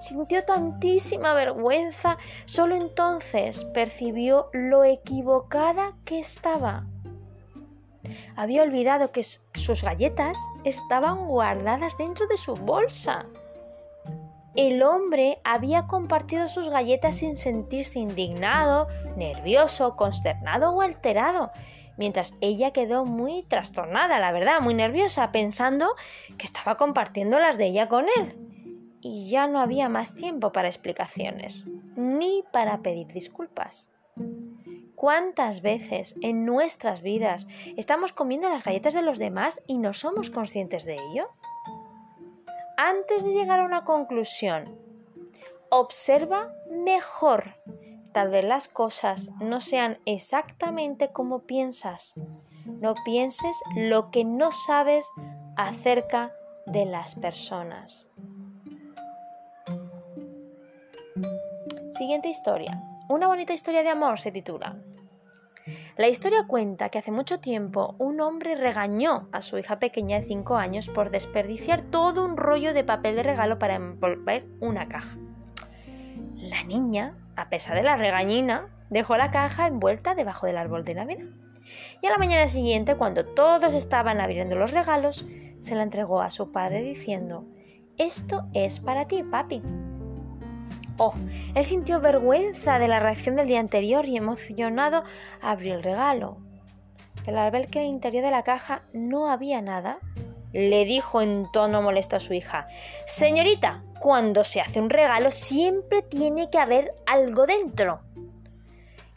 Sintió 0.00 0.44
tantísima 0.44 1.34
vergüenza. 1.34 2.18
Solo 2.46 2.74
entonces 2.74 3.64
percibió 3.66 4.48
lo 4.52 4.82
equivocada 4.82 5.92
que 6.04 6.18
estaba. 6.18 6.84
Había 8.36 8.62
olvidado 8.62 9.12
que 9.12 9.22
sus 9.22 9.82
galletas 9.82 10.38
estaban 10.64 11.26
guardadas 11.26 11.96
dentro 11.96 12.26
de 12.26 12.36
su 12.36 12.54
bolsa. 12.54 13.26
El 14.54 14.82
hombre 14.82 15.40
había 15.42 15.86
compartido 15.86 16.48
sus 16.48 16.68
galletas 16.68 17.16
sin 17.16 17.36
sentirse 17.36 17.98
indignado, 17.98 18.86
nervioso, 19.16 19.96
consternado 19.96 20.70
o 20.70 20.80
alterado, 20.80 21.50
mientras 21.96 22.34
ella 22.40 22.72
quedó 22.72 23.04
muy 23.04 23.42
trastornada, 23.42 24.20
la 24.20 24.30
verdad, 24.30 24.60
muy 24.60 24.74
nerviosa, 24.74 25.32
pensando 25.32 25.96
que 26.38 26.46
estaba 26.46 26.76
compartiendo 26.76 27.38
las 27.38 27.58
de 27.58 27.66
ella 27.66 27.88
con 27.88 28.06
él. 28.16 28.38
Y 29.00 29.28
ya 29.28 29.48
no 29.48 29.60
había 29.60 29.88
más 29.88 30.14
tiempo 30.14 30.52
para 30.52 30.68
explicaciones, 30.68 31.64
ni 31.96 32.44
para 32.52 32.80
pedir 32.80 33.08
disculpas. 33.08 33.90
¿Cuántas 35.04 35.60
veces 35.60 36.16
en 36.22 36.46
nuestras 36.46 37.02
vidas 37.02 37.46
estamos 37.76 38.14
comiendo 38.14 38.48
las 38.48 38.64
galletas 38.64 38.94
de 38.94 39.02
los 39.02 39.18
demás 39.18 39.60
y 39.66 39.76
no 39.76 39.92
somos 39.92 40.30
conscientes 40.30 40.86
de 40.86 40.94
ello? 40.94 41.28
Antes 42.78 43.22
de 43.22 43.34
llegar 43.34 43.60
a 43.60 43.66
una 43.66 43.84
conclusión, 43.84 44.78
observa 45.68 46.54
mejor. 46.70 47.54
Tal 48.12 48.30
vez 48.30 48.46
las 48.46 48.66
cosas 48.66 49.30
no 49.40 49.60
sean 49.60 49.98
exactamente 50.06 51.12
como 51.12 51.40
piensas. 51.40 52.14
No 52.64 52.94
pienses 53.04 53.60
lo 53.76 54.10
que 54.10 54.24
no 54.24 54.52
sabes 54.52 55.06
acerca 55.58 56.32
de 56.64 56.86
las 56.86 57.14
personas. 57.14 58.08
Siguiente 61.92 62.30
historia. 62.30 62.82
Una 63.10 63.26
bonita 63.26 63.52
historia 63.52 63.82
de 63.82 63.90
amor 63.90 64.18
se 64.18 64.32
titula. 64.32 64.78
La 65.96 66.08
historia 66.08 66.44
cuenta 66.48 66.88
que 66.88 66.98
hace 66.98 67.12
mucho 67.12 67.38
tiempo 67.38 67.94
un 67.98 68.20
hombre 68.20 68.56
regañó 68.56 69.28
a 69.30 69.40
su 69.40 69.58
hija 69.58 69.78
pequeña 69.78 70.18
de 70.18 70.26
5 70.26 70.56
años 70.56 70.88
por 70.88 71.10
desperdiciar 71.10 71.82
todo 71.82 72.24
un 72.24 72.36
rollo 72.36 72.74
de 72.74 72.82
papel 72.82 73.14
de 73.14 73.22
regalo 73.22 73.60
para 73.60 73.76
envolver 73.76 74.44
una 74.58 74.88
caja. 74.88 75.16
La 76.34 76.64
niña, 76.64 77.16
a 77.36 77.48
pesar 77.48 77.76
de 77.76 77.84
la 77.84 77.96
regañina, 77.96 78.68
dejó 78.90 79.16
la 79.16 79.30
caja 79.30 79.68
envuelta 79.68 80.16
debajo 80.16 80.48
del 80.48 80.58
árbol 80.58 80.82
de 80.82 80.96
Navidad. 80.96 81.26
Y 82.02 82.06
a 82.08 82.10
la 82.10 82.18
mañana 82.18 82.48
siguiente, 82.48 82.96
cuando 82.96 83.24
todos 83.24 83.72
estaban 83.72 84.20
abriendo 84.20 84.56
los 84.56 84.72
regalos, 84.72 85.24
se 85.60 85.76
la 85.76 85.84
entregó 85.84 86.22
a 86.22 86.30
su 86.30 86.50
padre 86.50 86.82
diciendo, 86.82 87.44
Esto 87.98 88.48
es 88.52 88.80
para 88.80 89.06
ti, 89.06 89.22
papi. 89.22 89.62
Oh, 90.96 91.14
él 91.54 91.64
sintió 91.64 92.00
vergüenza 92.00 92.78
de 92.78 92.86
la 92.86 93.00
reacción 93.00 93.34
del 93.36 93.48
día 93.48 93.58
anterior 93.58 94.06
y 94.06 94.16
emocionado 94.16 95.02
abrió 95.40 95.74
el 95.74 95.82
regalo. 95.82 96.38
Pero 97.24 97.40
al 97.40 97.50
ver 97.50 97.68
que 97.68 97.80
en 97.80 97.86
el 97.86 97.94
interior 97.94 98.24
de 98.24 98.30
la 98.30 98.44
caja 98.44 98.82
no 98.92 99.28
había 99.30 99.60
nada, 99.60 99.98
le 100.52 100.84
dijo 100.84 101.20
en 101.20 101.50
tono 101.52 101.82
molesto 101.82 102.14
a 102.14 102.20
su 102.20 102.32
hija, 102.32 102.68
Señorita, 103.06 103.82
cuando 103.98 104.44
se 104.44 104.60
hace 104.60 104.80
un 104.80 104.88
regalo 104.88 105.32
siempre 105.32 106.02
tiene 106.02 106.48
que 106.48 106.58
haber 106.58 106.94
algo 107.06 107.46
dentro. 107.46 108.00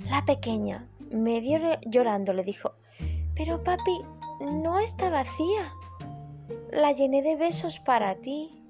La 0.09 0.25
pequeña, 0.25 0.87
medio 1.11 1.59
llorando, 1.85 2.33
le 2.33 2.43
dijo, 2.43 2.73
Pero 3.35 3.63
papi, 3.63 4.01
no 4.39 4.79
está 4.79 5.09
vacía. 5.09 5.73
La 6.71 6.91
llené 6.91 7.21
de 7.21 7.35
besos 7.35 7.79
para 7.79 8.15
ti. 8.15 8.63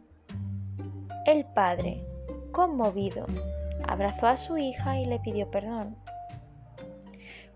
El 1.25 1.45
padre, 1.45 2.06
Conmovido, 2.57 3.27
abrazó 3.87 4.25
a 4.25 4.35
su 4.35 4.57
hija 4.57 4.99
y 4.99 5.05
le 5.05 5.19
pidió 5.19 5.51
perdón. 5.51 5.95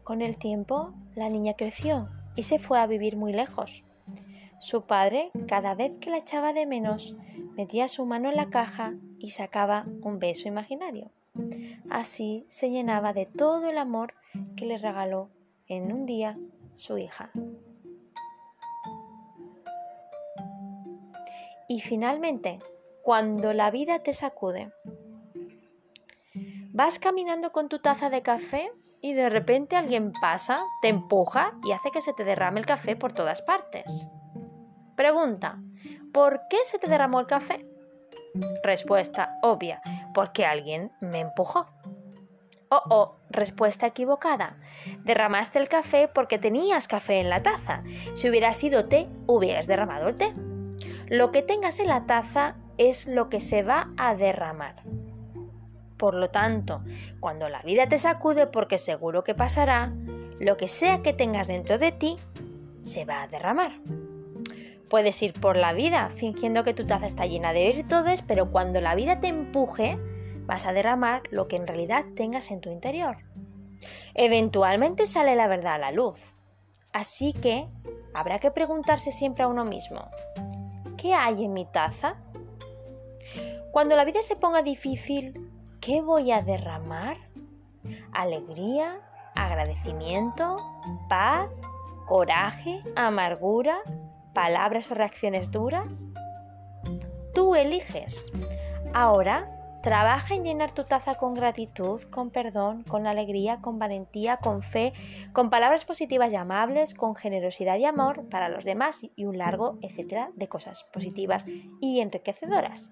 Con 0.03 0.21
el 0.21 0.37
tiempo, 0.37 0.93
la 1.15 1.27
niña 1.27 1.55
creció 1.55 2.07
y 2.35 2.43
se 2.43 2.59
fue 2.59 2.79
a 2.79 2.85
vivir 2.85 3.17
muy 3.17 3.33
lejos. 3.33 3.83
Su 4.59 4.83
padre, 4.83 5.31
cada 5.47 5.73
vez 5.73 5.93
que 5.99 6.11
la 6.11 6.19
echaba 6.19 6.53
de 6.53 6.67
menos, 6.67 7.15
metía 7.57 7.87
su 7.87 8.05
mano 8.05 8.29
en 8.29 8.35
la 8.35 8.51
caja 8.51 8.93
y 9.17 9.31
sacaba 9.31 9.87
un 10.03 10.19
beso 10.19 10.47
imaginario. 10.47 11.09
Así 11.89 12.45
se 12.47 12.69
llenaba 12.69 13.11
de 13.11 13.25
todo 13.25 13.71
el 13.71 13.79
amor 13.79 14.13
que 14.55 14.67
le 14.67 14.77
regaló 14.77 15.31
en 15.65 15.91
un 15.91 16.05
día 16.05 16.37
su 16.75 16.99
hija. 16.99 17.31
Y 21.67 21.79
finalmente, 21.79 22.59
cuando 23.03 23.53
la 23.53 23.71
vida 23.71 23.99
te 23.99 24.13
sacude, 24.13 24.71
vas 26.71 26.99
caminando 26.99 27.51
con 27.51 27.67
tu 27.69 27.79
taza 27.79 28.09
de 28.09 28.21
café 28.21 28.71
y 29.01 29.13
de 29.13 29.29
repente 29.29 29.75
alguien 29.75 30.13
pasa, 30.13 30.63
te 30.81 30.87
empuja 30.87 31.53
y 31.63 31.71
hace 31.71 31.91
que 31.91 32.01
se 32.01 32.13
te 32.13 32.23
derrame 32.23 32.59
el 32.59 32.65
café 32.65 32.95
por 32.95 33.13
todas 33.13 33.41
partes. 33.41 34.07
Pregunta, 34.95 35.59
¿por 36.13 36.41
qué 36.49 36.57
se 36.63 36.77
te 36.77 36.87
derramó 36.87 37.19
el 37.19 37.25
café? 37.25 37.65
Respuesta 38.63 39.37
obvia, 39.41 39.81
porque 40.13 40.45
alguien 40.45 40.91
me 41.01 41.19
empujó. 41.19 41.65
Oh, 42.69 42.83
oh, 42.89 43.15
respuesta 43.29 43.87
equivocada. 43.87 44.57
Derramaste 45.03 45.59
el 45.59 45.67
café 45.67 46.07
porque 46.07 46.37
tenías 46.37 46.87
café 46.87 47.19
en 47.19 47.29
la 47.29 47.43
taza. 47.43 47.83
Si 48.13 48.29
hubiera 48.29 48.53
sido 48.53 48.85
té, 48.85 49.09
hubieras 49.27 49.67
derramado 49.67 50.07
el 50.07 50.15
té. 50.15 50.33
Lo 51.07 51.31
que 51.31 51.41
tengas 51.41 51.79
en 51.81 51.87
la 51.87 52.05
taza 52.05 52.55
es 52.77 53.07
lo 53.07 53.29
que 53.29 53.39
se 53.39 53.63
va 53.63 53.89
a 53.97 54.15
derramar. 54.15 54.75
Por 55.97 56.15
lo 56.15 56.29
tanto, 56.29 56.81
cuando 57.19 57.47
la 57.47 57.61
vida 57.61 57.87
te 57.87 57.97
sacude, 57.97 58.47
porque 58.47 58.77
seguro 58.77 59.23
que 59.23 59.35
pasará, 59.35 59.93
lo 60.39 60.57
que 60.57 60.67
sea 60.67 61.03
que 61.03 61.13
tengas 61.13 61.47
dentro 61.47 61.77
de 61.77 61.91
ti 61.91 62.15
se 62.81 63.05
va 63.05 63.21
a 63.21 63.27
derramar. 63.27 63.73
Puedes 64.89 65.21
ir 65.21 65.33
por 65.33 65.55
la 65.55 65.73
vida 65.73 66.09
fingiendo 66.09 66.63
que 66.63 66.73
tu 66.73 66.85
taza 66.85 67.05
está 67.05 67.25
llena 67.25 67.53
de 67.53 67.71
virtudes, 67.71 68.23
pero 68.23 68.51
cuando 68.51 68.81
la 68.81 68.95
vida 68.95 69.19
te 69.19 69.27
empuje, 69.27 69.97
vas 70.45 70.65
a 70.65 70.73
derramar 70.73 71.21
lo 71.29 71.47
que 71.47 71.55
en 71.55 71.67
realidad 71.67 72.05
tengas 72.15 72.51
en 72.51 72.59
tu 72.61 72.69
interior. 72.71 73.17
Eventualmente 74.15 75.05
sale 75.05 75.35
la 75.35 75.47
verdad 75.47 75.75
a 75.75 75.77
la 75.77 75.91
luz. 75.91 76.19
Así 76.91 77.33
que 77.33 77.67
habrá 78.13 78.39
que 78.39 78.51
preguntarse 78.51 79.11
siempre 79.11 79.43
a 79.43 79.47
uno 79.47 79.63
mismo, 79.63 80.09
¿qué 80.97 81.13
hay 81.13 81.45
en 81.45 81.53
mi 81.53 81.65
taza? 81.65 82.17
Cuando 83.71 83.95
la 83.95 84.05
vida 84.05 84.21
se 84.21 84.35
ponga 84.35 84.61
difícil, 84.61 85.51
¿Qué 85.81 85.99
voy 85.99 86.31
a 86.31 86.43
derramar? 86.43 87.17
Alegría, 88.13 89.01
agradecimiento, 89.35 90.57
paz, 91.09 91.49
coraje, 92.05 92.83
amargura, 92.95 93.79
palabras 94.35 94.91
o 94.91 94.93
reacciones 94.93 95.49
duras. 95.49 96.03
Tú 97.33 97.55
eliges. 97.55 98.31
Ahora, 98.93 99.49
trabaja 99.81 100.35
en 100.35 100.43
llenar 100.43 100.71
tu 100.71 100.83
taza 100.83 101.15
con 101.15 101.33
gratitud, 101.33 101.99
con 102.11 102.29
perdón, 102.29 102.83
con 102.83 103.07
alegría, 103.07 103.57
con 103.59 103.79
valentía, 103.79 104.37
con 104.37 104.61
fe, 104.61 104.93
con 105.33 105.49
palabras 105.49 105.83
positivas 105.83 106.31
y 106.31 106.35
amables, 106.35 106.93
con 106.93 107.15
generosidad 107.15 107.79
y 107.79 107.85
amor 107.85 108.29
para 108.29 108.49
los 108.49 108.65
demás 108.65 109.01
y 109.15 109.25
un 109.25 109.39
largo 109.39 109.79
etcétera 109.81 110.29
de 110.35 110.47
cosas 110.47 110.83
positivas 110.93 111.43
y 111.79 112.01
enriquecedoras 112.01 112.91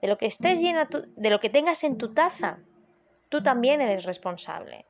de 0.00 0.08
lo 0.08 0.18
que 0.18 0.26
estés 0.26 0.60
llena, 0.60 0.88
de 1.16 1.30
lo 1.30 1.40
que 1.40 1.50
tengas 1.50 1.84
en 1.84 1.98
tu 1.98 2.12
taza, 2.12 2.58
tú 3.28 3.42
también 3.42 3.80
eres 3.80 4.04
responsable. 4.04 4.84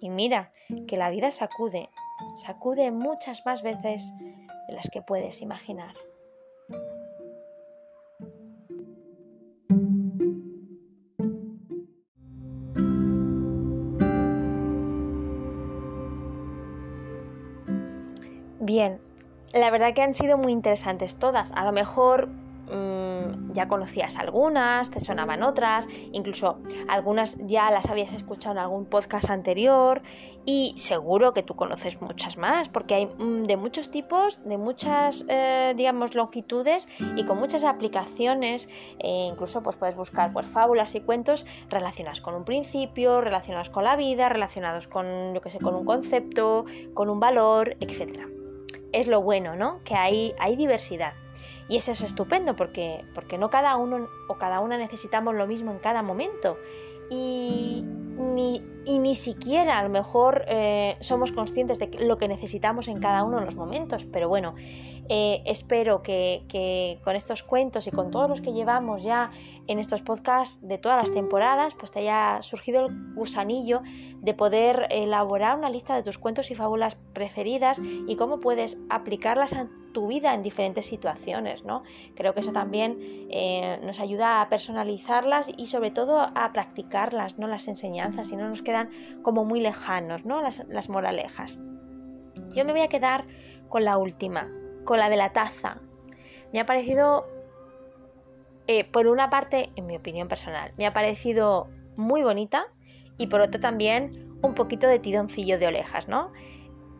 Y 0.00 0.10
mira 0.10 0.52
que 0.86 0.96
la 0.96 1.10
vida 1.10 1.30
sacude, 1.30 1.88
sacude 2.34 2.90
muchas 2.90 3.44
más 3.46 3.62
veces 3.62 4.12
de 4.68 4.74
las 4.74 4.90
que 4.90 5.02
puedes 5.02 5.40
imaginar. 5.40 5.94
Bien, 18.60 18.98
la 19.52 19.70
verdad 19.70 19.94
que 19.94 20.00
han 20.00 20.14
sido 20.14 20.38
muy 20.38 20.50
interesantes 20.50 21.16
todas. 21.16 21.52
A 21.52 21.64
lo 21.64 21.72
mejor 21.72 22.28
ya 23.54 23.68
conocías 23.68 24.18
algunas, 24.18 24.90
te 24.90 25.00
sonaban 25.00 25.42
otras, 25.42 25.88
incluso 26.12 26.58
algunas 26.88 27.38
ya 27.46 27.70
las 27.70 27.88
habías 27.88 28.12
escuchado 28.12 28.56
en 28.56 28.58
algún 28.58 28.84
podcast 28.84 29.30
anterior 29.30 30.02
y 30.44 30.74
seguro 30.76 31.32
que 31.32 31.42
tú 31.42 31.54
conoces 31.54 32.00
muchas 32.02 32.36
más 32.36 32.68
porque 32.68 32.94
hay 32.94 33.06
mm, 33.06 33.44
de 33.44 33.56
muchos 33.56 33.90
tipos, 33.90 34.44
de 34.44 34.58
muchas, 34.58 35.24
eh, 35.28 35.72
digamos, 35.76 36.14
longitudes 36.14 36.88
y 37.16 37.24
con 37.24 37.38
muchas 37.38 37.64
aplicaciones, 37.64 38.68
e 38.98 39.28
incluso 39.30 39.62
pues 39.62 39.76
puedes 39.76 39.96
buscar 39.96 40.32
pues, 40.32 40.46
fábulas 40.46 40.94
y 40.94 41.00
cuentos 41.00 41.46
relacionados 41.70 42.20
con 42.20 42.34
un 42.34 42.44
principio, 42.44 43.20
relacionados 43.20 43.70
con 43.70 43.84
la 43.84 43.96
vida, 43.96 44.28
relacionados 44.28 44.88
con, 44.88 45.38
que 45.42 45.50
sé, 45.50 45.58
con 45.58 45.74
un 45.74 45.84
concepto, 45.84 46.66
con 46.92 47.08
un 47.08 47.20
valor, 47.20 47.76
etc. 47.80 48.26
Es 48.92 49.06
lo 49.06 49.22
bueno, 49.22 49.56
¿no? 49.56 49.80
Que 49.84 49.94
hay, 49.94 50.34
hay 50.38 50.56
diversidad. 50.56 51.14
Y 51.68 51.76
eso 51.76 51.92
es 51.92 52.02
estupendo 52.02 52.56
porque, 52.56 53.04
porque 53.14 53.38
no 53.38 53.50
cada 53.50 53.76
uno 53.76 54.08
o 54.28 54.34
cada 54.34 54.60
una 54.60 54.76
necesitamos 54.76 55.34
lo 55.34 55.46
mismo 55.46 55.70
en 55.70 55.78
cada 55.78 56.02
momento. 56.02 56.58
Y 57.10 57.84
ni, 57.84 58.62
y 58.84 58.98
ni 58.98 59.14
siquiera 59.14 59.78
a 59.78 59.82
lo 59.82 59.88
mejor 59.88 60.44
eh, 60.48 60.96
somos 61.00 61.32
conscientes 61.32 61.78
de 61.78 61.88
lo 62.00 62.18
que 62.18 62.28
necesitamos 62.28 62.88
en 62.88 63.00
cada 63.00 63.24
uno 63.24 63.38
de 63.38 63.44
los 63.44 63.56
momentos. 63.56 64.04
Pero 64.04 64.28
bueno, 64.28 64.54
eh, 65.08 65.42
espero 65.44 66.02
que, 66.02 66.98
con 67.04 67.14
estos 67.14 67.42
cuentos 67.42 67.86
y 67.86 67.90
con 67.90 68.10
todos 68.10 68.28
los 68.28 68.40
que 68.40 68.52
llevamos 68.52 69.02
ya 69.02 69.30
en 69.66 69.78
estos 69.78 70.02
podcasts 70.02 70.66
de 70.66 70.78
todas 70.78 70.98
las 70.98 71.12
temporadas, 71.12 71.74
pues 71.74 71.90
te 71.90 72.00
haya 72.00 72.40
surgido 72.42 72.86
el 72.86 73.14
gusanillo 73.14 73.82
de 74.20 74.34
poder 74.34 74.86
elaborar 74.90 75.58
una 75.58 75.68
lista 75.68 75.94
de 75.94 76.02
tus 76.02 76.18
cuentos 76.18 76.50
y 76.50 76.54
fábulas 76.54 76.96
preferidas 77.12 77.80
y 78.06 78.16
cómo 78.16 78.40
puedes 78.40 78.78
aplicarlas 78.88 79.54
a 79.54 79.68
tu 79.92 80.08
vida 80.08 80.34
en 80.34 80.42
diferentes 80.42 80.86
situaciones. 80.86 81.64
¿no? 81.64 81.82
Creo 82.14 82.34
que 82.34 82.40
eso 82.40 82.52
también 82.52 82.98
eh, 83.30 83.78
nos 83.82 84.00
ayuda 84.00 84.40
a 84.40 84.48
personalizarlas 84.48 85.50
y 85.56 85.66
sobre 85.66 85.90
todo 85.90 86.20
a 86.20 86.52
practicarlas, 86.52 87.38
no 87.38 87.46
las 87.46 87.68
enseñanzas, 87.68 88.28
si 88.28 88.36
no 88.36 88.48
nos 88.48 88.62
quedan 88.62 88.90
como 89.22 89.44
muy 89.44 89.60
lejanos 89.60 90.24
¿no? 90.24 90.40
las, 90.40 90.64
las 90.68 90.88
moralejas. 90.88 91.58
Yo 92.54 92.64
me 92.64 92.72
voy 92.72 92.82
a 92.82 92.88
quedar 92.88 93.26
con 93.68 93.84
la 93.84 93.98
última, 93.98 94.48
con 94.84 94.98
la 94.98 95.08
de 95.08 95.16
la 95.16 95.32
taza. 95.32 95.78
Me 96.52 96.60
ha 96.60 96.66
parecido, 96.66 97.26
eh, 98.66 98.84
por 98.84 99.06
una 99.06 99.30
parte, 99.30 99.70
en 99.76 99.86
mi 99.86 99.96
opinión 99.96 100.28
personal, 100.28 100.72
me 100.76 100.86
ha 100.86 100.92
parecido 100.92 101.68
muy 101.96 102.22
bonita 102.22 102.66
y 103.18 103.26
por 103.26 103.40
otra 103.40 103.60
también 103.60 104.38
un 104.42 104.54
poquito 104.54 104.86
de 104.86 104.98
tironcillo 104.98 105.58
de 105.58 105.66
orejas, 105.66 106.08
¿no? 106.08 106.32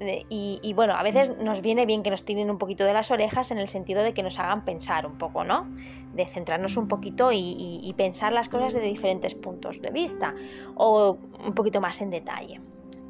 Y, 0.01 0.73
bueno, 0.75 0.95
a 0.95 1.03
veces 1.03 1.39
nos 1.39 1.63
viene 1.63 1.87
bien 1.87 2.03
que 2.03 2.11
nos 2.11 2.25
tiren 2.25 2.51
un 2.51 2.59
poquito 2.59 2.85
de 2.85 2.93
las 2.93 3.11
orejas 3.11 3.51
en 3.53 3.59
el 3.59 3.69
sentido 3.69 4.03
de 4.03 4.13
que 4.13 4.23
nos 4.23 4.39
hagan 4.39 4.65
pensar 4.65 5.07
un 5.07 5.17
poco, 5.17 5.45
¿no? 5.45 5.67
De 6.13 6.27
centrarnos 6.27 6.77
un 6.77 6.89
poquito 6.89 7.31
y, 7.33 7.95
pensar 7.97 8.33
las 8.33 8.49
cosas 8.49 8.75
desde 8.75 8.89
diferentes 8.89 9.35
puntos 9.35 9.81
de 9.81 9.91
vista 9.91 10.35
o 10.75 11.17
un 11.47 11.55
poquito 11.55 11.81
más 11.81 12.01
en 12.01 12.11
detalle. 12.11 12.61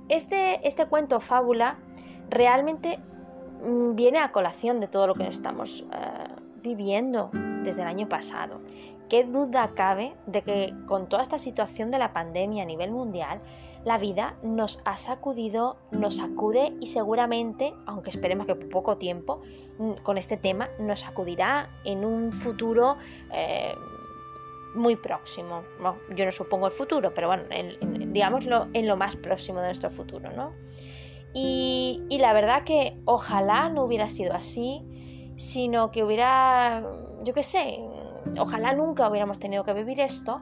Este, 0.08 0.66
este 0.66 0.86
cuento 0.86 1.20
fábula 1.20 1.78
realmente 2.28 3.00
viene 3.94 4.18
a 4.18 4.32
colación 4.32 4.80
de 4.80 4.88
todo 4.88 5.06
lo 5.06 5.14
que 5.14 5.26
estamos 5.26 5.84
eh, 5.92 6.28
viviendo 6.62 7.30
desde 7.62 7.82
el 7.82 7.88
año 7.88 8.08
pasado. 8.08 8.60
¿Qué 9.08 9.24
duda 9.24 9.70
cabe 9.74 10.14
de 10.26 10.42
que 10.42 10.74
con 10.86 11.08
toda 11.08 11.22
esta 11.22 11.38
situación 11.38 11.90
de 11.90 11.98
la 11.98 12.12
pandemia 12.12 12.62
a 12.62 12.66
nivel 12.66 12.90
mundial, 12.90 13.40
la 13.84 13.98
vida 13.98 14.34
nos 14.42 14.80
ha 14.86 14.96
sacudido, 14.96 15.76
nos 15.90 16.16
sacude 16.16 16.72
y 16.80 16.86
seguramente, 16.86 17.74
aunque 17.86 18.10
esperemos 18.10 18.46
que 18.46 18.54
por 18.54 18.68
poco 18.70 18.96
tiempo, 18.96 19.42
con 20.02 20.16
este 20.16 20.38
tema 20.38 20.70
nos 20.78 21.00
sacudirá 21.00 21.68
en 21.84 22.04
un 22.04 22.32
futuro 22.32 22.96
eh, 23.32 23.74
muy 24.74 24.96
próximo. 24.96 25.62
yo 26.16 26.24
no 26.24 26.32
supongo 26.32 26.66
el 26.66 26.72
futuro, 26.72 27.12
pero 27.14 27.28
bueno, 27.28 27.44
digámoslo 27.80 28.68
en 28.72 28.86
lo 28.86 28.96
más 28.96 29.16
próximo 29.16 29.60
de 29.60 29.66
nuestro 29.66 29.90
futuro, 29.90 30.30
¿no? 30.32 30.52
Y, 31.34 32.00
la 32.18 32.32
verdad 32.32 32.64
que 32.64 32.96
ojalá 33.04 33.68
no 33.68 33.84
hubiera 33.84 34.08
sido 34.08 34.34
así, 34.34 34.82
sino 35.36 35.90
que 35.90 36.04
hubiera, 36.04 36.82
yo 37.24 37.34
qué 37.34 37.42
sé, 37.42 37.80
ojalá 38.38 38.72
nunca 38.72 39.08
hubiéramos 39.10 39.38
tenido 39.38 39.64
que 39.64 39.74
vivir 39.74 40.00
esto, 40.00 40.40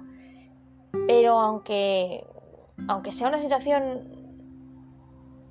pero 1.07 1.41
aunque 1.41 2.27
aunque 2.89 3.13
sea 3.13 3.29
una 3.29 3.41
situación 3.41 4.23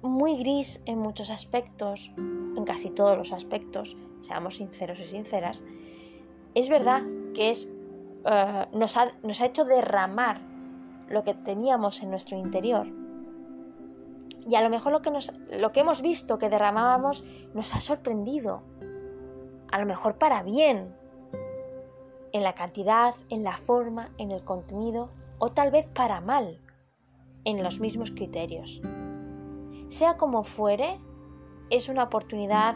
muy 0.01 0.38
gris 0.38 0.82
en 0.86 0.99
muchos 0.99 1.30
aspectos, 1.30 2.12
en 2.17 2.63
casi 2.65 2.89
todos 2.89 3.17
los 3.17 3.32
aspectos, 3.32 3.95
seamos 4.21 4.56
sinceros 4.56 4.99
y 4.99 5.06
sinceras, 5.06 5.63
es 6.56 6.69
verdad 6.69 7.04
que 7.34 7.49
es, 7.49 7.71
eh, 8.25 8.65
nos, 8.73 8.97
ha, 8.97 9.12
hecho 9.45 9.63
derramar 9.63 10.41
lo 11.08 11.23
que 11.23 11.34
teníamos 11.34 12.01
en 12.01 12.10
nuestro 12.10 12.38
interior. 12.38 12.88
Y 14.47 14.56
a 14.56 14.62
lo 14.62 14.69
mejor 14.69 14.91
lo 14.91 15.01
que, 15.01 15.12
lo 15.60 15.71
que 15.71 15.80
hemos 15.82 16.01
visto 16.01 16.39
que 16.39 16.49
derramábamos 16.49 17.23
nos 17.54 17.75
ha 17.75 17.80
sorprendido. 17.80 18.63
A 19.71 19.80
lo 19.80 19.86
mejor 19.86 20.17
para 20.17 20.43
bien. 20.43 20.95
En 22.34 22.43
la 22.43 22.54
cantidad, 22.54 23.13
en 23.30 23.43
la 23.43 23.58
forma, 23.58 24.10
en 24.17 24.32
el 24.32 24.43
contenido, 24.43 25.10
o 25.38 25.51
tal 25.51 25.71
vez 25.71 25.88
para 25.88 26.21
mal 26.21 26.60
en 27.45 27.63
los 27.63 27.80
mismos 27.80 28.12
criterios. 28.12 28.82
Sea 29.88 30.17
como 30.17 30.43
fuere, 30.43 30.99
es 31.69 31.89
una 31.89 32.04
oportunidad 32.04 32.75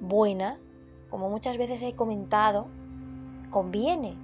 buena, 0.00 0.58
como 1.10 1.30
muchas 1.30 1.58
veces 1.58 1.82
he 1.82 1.94
comentado, 1.94 2.68
conviene 3.50 4.16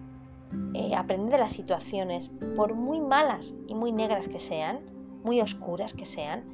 eh, 0.75 0.95
aprender 0.95 1.33
de 1.33 1.39
las 1.39 1.53
situaciones, 1.53 2.31
por 2.57 2.75
muy 2.75 3.01
malas 3.01 3.55
y 3.67 3.75
muy 3.75 3.93
negras 3.93 4.29
que 4.29 4.41
sean, 4.41 4.81
muy 5.23 5.41
oscuras 5.41 5.93
que 5.93 6.07
sean, 6.07 6.45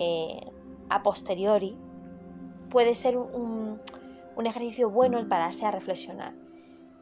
eh, 0.00 0.52
a 0.88 1.02
posteriori, 1.02 1.76
puede 2.70 2.94
ser 2.94 3.16
un, 3.16 3.80
ejercicio 4.44 4.88
bueno 4.88 5.18
el 5.18 5.26
pararse 5.26 5.66
a 5.66 5.72
reflexionar. 5.72 6.34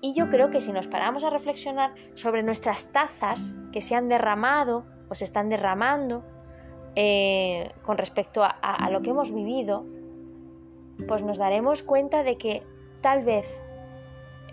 Y 0.00 0.14
yo 0.14 0.30
creo 0.30 0.50
que 0.50 0.62
si 0.62 0.72
nos 0.72 0.86
paramos 0.86 1.22
a 1.22 1.30
reflexionar 1.30 1.94
sobre 2.14 2.42
nuestras 2.42 2.92
tazas 2.92 3.54
que 3.72 3.82
se 3.82 3.94
han 3.94 4.08
derramado 4.08 4.86
o 5.10 5.14
se 5.14 5.24
están 5.24 5.50
derramando 5.50 6.24
eh, 6.94 7.72
con 7.82 7.98
respecto 7.98 8.42
a, 8.42 8.90
lo 8.90 9.02
que 9.02 9.10
hemos 9.10 9.32
vivido, 9.34 9.84
pues 11.06 11.22
nos 11.22 11.36
daremos 11.36 11.82
cuenta 11.82 12.22
de 12.22 12.38
que 12.38 12.62
tal 13.02 13.22
vez 13.22 13.60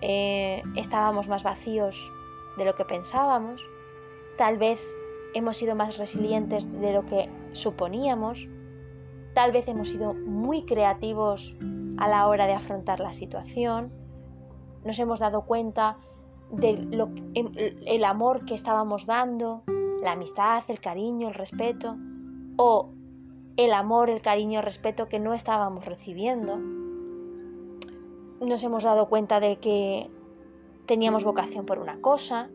eh, 0.01 0.62
estábamos 0.75 1.29
más 1.29 1.43
vacíos 1.43 2.12
de 2.58 2.65
lo 2.65 2.75
que 2.75 2.84
pensábamos, 2.84 3.65
tal 4.38 4.58
vez 4.58 4.86
hemos 5.34 5.58
sido 5.58 5.76
más 5.76 5.98
resilientes 5.98 6.72
de 6.80 6.93
lo 6.93 7.06
que 7.06 7.30
suponíamos, 7.52 8.48
tal 9.34 9.52
vez 9.52 9.67
hemos 9.67 9.89
sido 9.89 10.13
muy 10.13 10.63
creativos 10.63 11.56
a 11.98 12.08
la 12.08 12.28
hora 12.28 12.46
de 12.46 12.54
afrontar 12.54 13.00
la 13.00 13.12
situación, 13.12 13.91
nos 14.84 15.00
hemos 15.00 15.19
dado 15.19 15.43
cuenta 15.43 15.98
del 16.52 16.89
el 17.86 18.04
amor 18.04 18.46
que 18.46 18.54
estábamos 18.54 19.06
dando, 19.06 19.63
la 20.02 20.12
amistad, 20.12 20.63
el 20.67 20.80
cariño, 20.80 21.30
el 21.30 21.34
respeto, 21.34 21.96
o 22.58 22.89
el 23.56 23.74
amor, 23.74 24.10
el 24.10 24.22
cariño, 24.22 24.60
el 24.60 24.65
respeto 24.65 25.08
que 25.08 25.19
no 25.19 25.34
estábamos 25.34 25.86
recibiendo. 25.86 26.60
Nos 28.41 28.63
hemos 28.63 28.84
dado 28.84 29.08
cuenta 29.08 29.39
de 29.39 29.58
que 29.58 30.10
teníamos 30.86 31.24
vocación 31.24 31.65
por 31.65 31.80
una 31.80 32.02
cosa, 32.02 32.50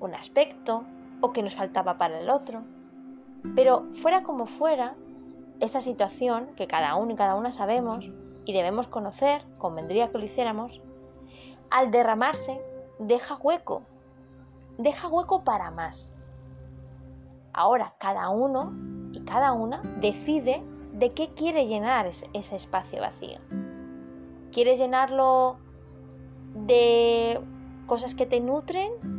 un 0.00 0.14
aspecto, 0.14 0.84
o 1.20 1.32
que 1.32 1.42
nos 1.42 1.54
faltaba 1.54 1.98
para 1.98 2.20
el 2.20 2.30
otro. 2.30 2.62
Pero 3.54 3.86
fuera 3.92 4.22
como 4.22 4.46
fuera, 4.46 4.96
esa 5.60 5.80
situación 5.80 6.48
que 6.56 6.66
cada 6.66 6.94
uno 6.94 7.12
y 7.12 7.16
cada 7.16 7.34
una 7.34 7.52
sabemos 7.52 8.10
y 8.44 8.52
debemos 8.52 8.86
conocer, 8.86 9.42
convendría 9.58 10.08
que 10.08 10.18
lo 10.18 10.24
hiciéramos, 10.24 10.80
al 11.70 11.90
derramarse 11.90 12.60
deja 12.98 13.36
hueco, 13.36 13.82
deja 14.78 15.08
hueco 15.08 15.44
para 15.44 15.70
más. 15.70 16.14
Ahora 17.52 17.94
cada 17.98 18.28
uno 18.30 18.72
y 19.12 19.20
cada 19.20 19.52
una 19.52 19.82
decide 20.00 20.62
de 20.92 21.12
qué 21.12 21.28
quiere 21.34 21.66
llenar 21.66 22.06
ese 22.06 22.56
espacio 22.56 23.00
vacío. 23.00 23.38
¿Quieres 24.52 24.78
llenarlo 24.78 25.56
de 26.54 27.40
cosas 27.86 28.14
que 28.14 28.26
te 28.26 28.40
nutren? 28.40 29.17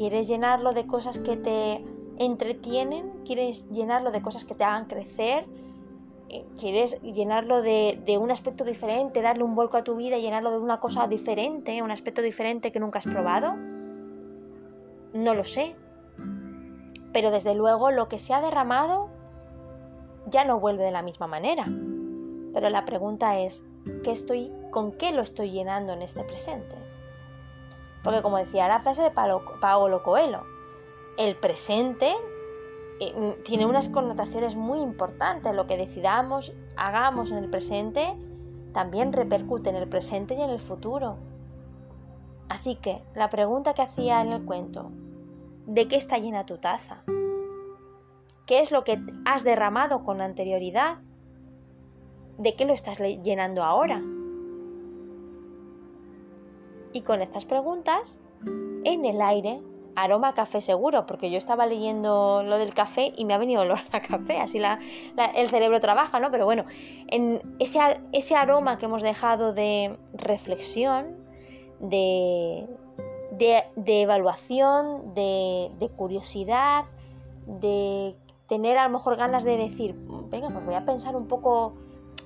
¿Quieres 0.00 0.28
llenarlo 0.28 0.72
de 0.72 0.86
cosas 0.86 1.18
que 1.18 1.36
te 1.36 1.84
entretienen? 2.16 3.22
¿Quieres 3.26 3.68
llenarlo 3.68 4.10
de 4.10 4.22
cosas 4.22 4.46
que 4.46 4.54
te 4.54 4.64
hagan 4.64 4.86
crecer? 4.86 5.44
Eh, 6.30 6.46
¿Quieres 6.58 7.02
llenarlo 7.02 7.60
de, 7.60 8.16
un 8.18 8.30
aspecto 8.30 8.64
diferente, 8.64 9.20
darle 9.20 9.44
un 9.44 9.54
vuelco 9.54 9.76
a 9.76 9.84
tu 9.84 9.96
vida 9.96 10.16
llenarlo 10.16 10.52
de 10.52 10.58
una 10.58 10.80
cosa 10.80 11.06
diferente, 11.06 11.82
un 11.82 11.90
aspecto 11.90 12.22
diferente 12.22 12.72
que 12.72 12.80
nunca 12.80 13.00
has 13.00 13.04
probado? 13.04 13.56
No 15.12 15.34
lo 15.34 15.44
sé. 15.44 15.76
Pero 17.12 17.30
desde 17.30 17.54
luego 17.54 17.90
lo 17.90 18.08
que 18.08 18.18
se 18.18 18.32
ha 18.32 18.40
derramado 18.40 19.10
ya 20.24 20.46
no 20.46 20.60
vuelve 20.60 20.82
de 20.82 20.92
la 20.92 21.02
misma 21.02 21.26
manera. 21.26 21.66
Pero 22.54 22.70
la 22.70 22.86
pregunta 22.86 23.38
es, 23.38 23.62
¿qué 24.02 24.12
estoy, 24.12 24.50
¿con 24.70 24.92
qué 24.92 25.12
lo 25.12 25.20
estoy 25.20 25.50
llenando 25.50 25.92
en 25.92 26.00
este 26.00 26.24
presente? 26.24 26.89
Porque 28.02 28.22
como 28.22 28.38
decía 28.38 28.68
la 28.68 28.80
frase 28.80 29.02
de 29.02 29.10
Paolo 29.10 30.02
Coelho, 30.02 30.44
el 31.18 31.36
presente 31.36 32.14
eh, 33.00 33.38
tiene 33.44 33.66
unas 33.66 33.88
connotaciones 33.88 34.56
muy 34.56 34.80
importantes. 34.80 35.54
Lo 35.54 35.66
que 35.66 35.76
decidamos, 35.76 36.52
hagamos 36.76 37.30
en 37.30 37.38
el 37.38 37.50
presente, 37.50 38.14
también 38.72 39.12
repercute 39.12 39.70
en 39.70 39.76
el 39.76 39.88
presente 39.88 40.34
y 40.34 40.42
en 40.42 40.50
el 40.50 40.58
futuro. 40.58 41.16
Así 42.48 42.76
que 42.76 43.02
la 43.14 43.28
pregunta 43.30 43.74
que 43.74 43.82
hacía 43.82 44.22
en 44.22 44.32
el 44.32 44.44
cuento, 44.44 44.90
¿De 45.70 45.86
qué 45.86 45.94
está 45.94 46.18
llena 46.18 46.46
tu 46.46 46.58
taza? 46.58 47.04
¿Qué 48.44 48.60
es 48.60 48.72
lo 48.72 48.82
que 48.82 49.00
has 49.24 49.44
derramado 49.44 50.02
con 50.02 50.20
anterioridad? 50.20 50.98
¿De 52.38 52.56
qué 52.56 52.64
lo 52.64 52.72
estás 52.72 52.98
llenando 52.98 53.62
ahora? 53.62 54.02
Y 56.92 57.02
con 57.02 57.22
estas 57.22 57.44
preguntas, 57.44 58.20
en 58.84 59.04
el 59.04 59.20
aire, 59.22 59.60
aroma 59.96 60.34
café 60.34 60.60
seguro, 60.60 61.06
porque 61.06 61.30
yo 61.30 61.38
estaba 61.38 61.66
leyendo 61.66 62.42
lo 62.42 62.58
del 62.58 62.74
café 62.74 63.12
y 63.16 63.24
me 63.24 63.34
ha 63.34 63.38
venido 63.38 63.62
olor 63.62 63.78
a 63.92 64.00
café, 64.00 64.38
así 64.38 64.60
el 65.34 65.48
cerebro 65.48 65.80
trabaja, 65.80 66.20
¿no? 66.20 66.30
Pero 66.30 66.44
bueno, 66.44 66.64
en 67.08 67.42
ese, 67.58 68.00
ese 68.12 68.36
aroma 68.36 68.78
que 68.78 68.86
hemos 68.86 69.02
dejado 69.02 69.52
de 69.52 69.98
reflexión, 70.14 71.16
de, 71.80 72.66
de, 73.30 74.02
evaluación, 74.02 75.14
de, 75.14 75.90
curiosidad, 75.96 76.84
de 77.46 78.16
tener 78.48 78.78
a 78.78 78.84
lo 78.84 78.90
mejor 78.90 79.16
ganas 79.16 79.44
de 79.44 79.56
decir, 79.56 79.94
venga, 80.28 80.48
pues 80.48 80.64
voy 80.64 80.74
a 80.74 80.84
pensar 80.84 81.16
un 81.16 81.26
poco 81.26 81.74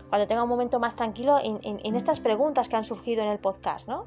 cuando 0.09 0.27
tenga 0.27 0.43
un 0.43 0.49
momento 0.49 0.79
más 0.81 0.97
tranquilo 0.97 1.39
en, 1.43 1.97
estas 1.97 2.21
preguntas 2.21 2.69
que 2.69 2.77
han 2.77 2.85
surgido 2.85 3.23
en 3.23 3.29
el 3.31 3.39
podcast, 3.39 3.89
¿no? 3.89 4.07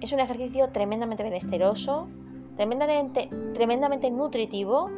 Es 0.00 0.12
un 0.12 0.20
ejercicio 0.20 0.68
tremendamente 0.70 1.22
benesteroso, 1.22 2.08
tremendamente, 2.56 3.28
tremendamente 3.54 4.10
nutritivo 4.10 4.90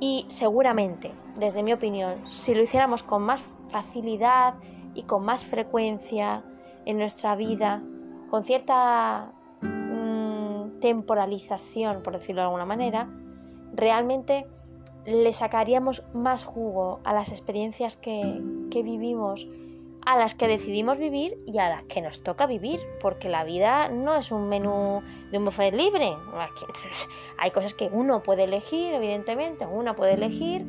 y 0.00 0.26
seguramente, 0.28 1.12
desde 1.36 1.62
mi 1.62 1.72
opinión, 1.72 2.16
si 2.30 2.54
lo 2.54 2.62
hiciéramos 2.62 3.02
con 3.02 3.22
más 3.22 3.42
facilidad 3.68 4.54
y 4.94 5.04
con 5.04 5.24
más 5.24 5.46
frecuencia 5.46 6.44
en 6.84 6.98
nuestra 6.98 7.36
vida, 7.36 7.82
con 8.30 8.44
cierta 8.44 9.32
temporalización, 10.84 12.02
por 12.02 12.12
decirlo 12.12 12.42
de 12.42 12.46
alguna 12.48 12.66
manera, 12.66 13.08
realmente 13.72 14.46
le 15.06 15.32
sacaríamos 15.32 16.02
más 16.12 16.44
jugo 16.44 17.00
a 17.04 17.14
las 17.14 17.30
experiencias 17.30 17.96
que, 17.96 18.42
vivimos, 18.70 19.48
a 20.06 20.18
las 20.18 20.34
que 20.34 20.48
decidimos 20.48 20.98
vivir 20.98 21.38
y 21.46 21.58
a 21.58 21.68
las 21.68 21.84
que 21.84 22.02
nos 22.02 22.22
toca 22.22 22.46
vivir, 22.46 22.80
porque 23.00 23.28
la 23.28 23.44
vida 23.44 23.88
no 23.88 24.14
es 24.14 24.30
un 24.32 24.48
menú 24.48 25.02
de 25.30 25.38
un 25.38 25.44
buffet 25.44 25.74
libre. 25.74 26.14
Hay 27.38 27.50
cosas 27.50 27.74
que 27.74 27.88
uno 27.92 28.22
puede 28.22 28.44
elegir, 28.44 28.94
evidentemente, 28.94 29.66
uno 29.66 29.96
puede 29.96 30.14
elegir 30.14 30.62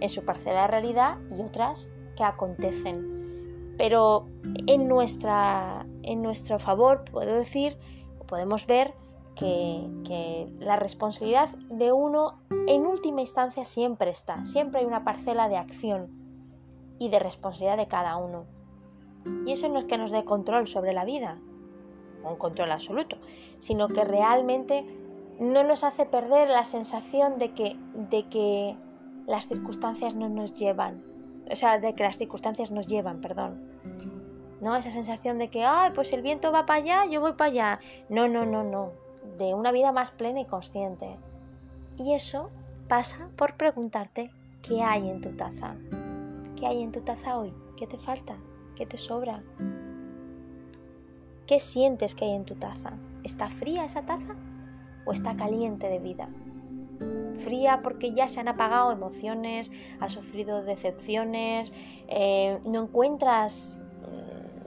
en 0.00 0.08
su 0.08 0.24
parcela 0.24 0.62
de 0.62 0.68
realidad 0.68 1.18
y 1.30 1.40
otras 1.40 1.90
que 2.16 2.24
acontecen. 2.24 3.74
Pero 3.78 4.26
en, 4.66 4.88
nuestra, 4.88 5.86
en 6.02 6.22
nuestro 6.22 6.58
favor, 6.58 7.04
puedo 7.10 7.36
decir, 7.36 7.78
podemos 8.26 8.66
ver 8.66 8.94
que, 9.34 10.48
la 10.58 10.76
responsabilidad 10.76 11.48
de 11.70 11.92
uno 11.92 12.40
en 12.66 12.86
última 12.86 13.22
instancia 13.22 13.64
siempre 13.64 14.10
está, 14.10 14.44
siempre 14.44 14.80
hay 14.80 14.86
una 14.86 15.04
parcela 15.04 15.48
de 15.48 15.56
acción 15.56 16.08
y 16.98 17.08
de 17.08 17.18
responsabilidad 17.18 17.78
de 17.78 17.88
cada 17.88 18.16
uno. 18.16 18.44
Y 19.46 19.52
eso 19.52 19.68
no 19.68 19.78
es 19.78 19.84
que 19.84 19.98
nos 19.98 20.10
dé 20.10 20.24
control 20.24 20.66
sobre 20.66 20.92
la 20.92 21.04
vida, 21.04 21.38
un 22.24 22.36
control 22.36 22.72
absoluto, 22.72 23.16
sino 23.58 23.88
que 23.88 24.04
realmente 24.04 24.84
no 25.38 25.62
nos 25.62 25.84
hace 25.84 26.06
perder 26.06 26.48
la 26.48 26.64
sensación 26.64 27.38
de 27.38 27.52
que, 27.52 27.76
de 27.94 28.28
que 28.28 28.76
las 29.26 29.48
circunstancias 29.48 30.14
no 30.14 30.28
nos 30.28 30.54
llevan, 30.54 31.02
o 31.50 31.56
sea, 31.56 31.78
de 31.78 31.94
que 31.94 32.02
las 32.02 32.18
circunstancias 32.18 32.70
nos 32.70 32.86
llevan, 32.86 33.20
perdón. 33.20 33.68
¿No? 34.60 34.76
Esa 34.76 34.90
sensación 34.90 35.38
de 35.38 35.48
que, 35.48 35.64
ay, 35.64 35.92
pues 35.94 36.12
el 36.12 36.20
viento 36.20 36.52
va 36.52 36.66
para 36.66 36.80
allá, 36.80 37.06
yo 37.06 37.22
voy 37.22 37.32
para 37.32 37.50
allá. 37.50 37.80
No, 38.10 38.28
no, 38.28 38.44
no, 38.44 38.62
no 38.62 38.90
de 39.40 39.54
una 39.54 39.72
vida 39.72 39.90
más 39.90 40.10
plena 40.10 40.40
y 40.40 40.44
consciente. 40.44 41.16
Y 41.96 42.14
eso 42.14 42.50
pasa 42.88 43.30
por 43.36 43.56
preguntarte 43.56 44.30
qué 44.62 44.82
hay 44.82 45.08
en 45.08 45.20
tu 45.20 45.30
taza. 45.30 45.76
¿Qué 46.56 46.66
hay 46.66 46.82
en 46.82 46.92
tu 46.92 47.00
taza 47.00 47.38
hoy? 47.38 47.52
¿Qué 47.76 47.86
te 47.86 47.96
falta? 47.96 48.36
¿Qué 48.80 48.86
te 48.86 48.96
sobra? 48.96 49.42
¿Qué 51.46 51.60
sientes 51.60 52.14
que 52.14 52.24
hay 52.24 52.30
en 52.30 52.46
tu 52.46 52.54
taza? 52.54 52.94
¿Está 53.24 53.50
fría 53.50 53.84
esa 53.84 54.06
taza 54.06 54.34
o 55.04 55.12
está 55.12 55.36
caliente 55.36 55.86
de 55.86 55.98
vida? 55.98 56.30
Fría 57.44 57.80
porque 57.82 58.14
ya 58.14 58.26
se 58.26 58.40
han 58.40 58.48
apagado 58.48 58.90
emociones, 58.90 59.70
has 60.00 60.12
sufrido 60.12 60.62
decepciones, 60.62 61.74
eh, 62.08 62.58
no 62.64 62.84
encuentras 62.84 63.82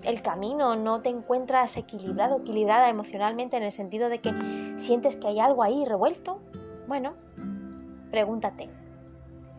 el 0.03 0.21
camino, 0.21 0.75
no 0.75 1.01
te 1.01 1.09
encuentras 1.09 1.75
equilibrado, 1.75 2.41
equilibrada 2.41 2.89
emocionalmente 2.89 3.57
en 3.57 3.63
el 3.63 3.71
sentido 3.71 4.09
de 4.09 4.19
que 4.19 4.31
sientes 4.75 5.15
que 5.15 5.27
hay 5.27 5.39
algo 5.39 5.63
ahí 5.63 5.85
revuelto, 5.85 6.39
bueno, 6.87 7.15
pregúntate, 8.11 8.69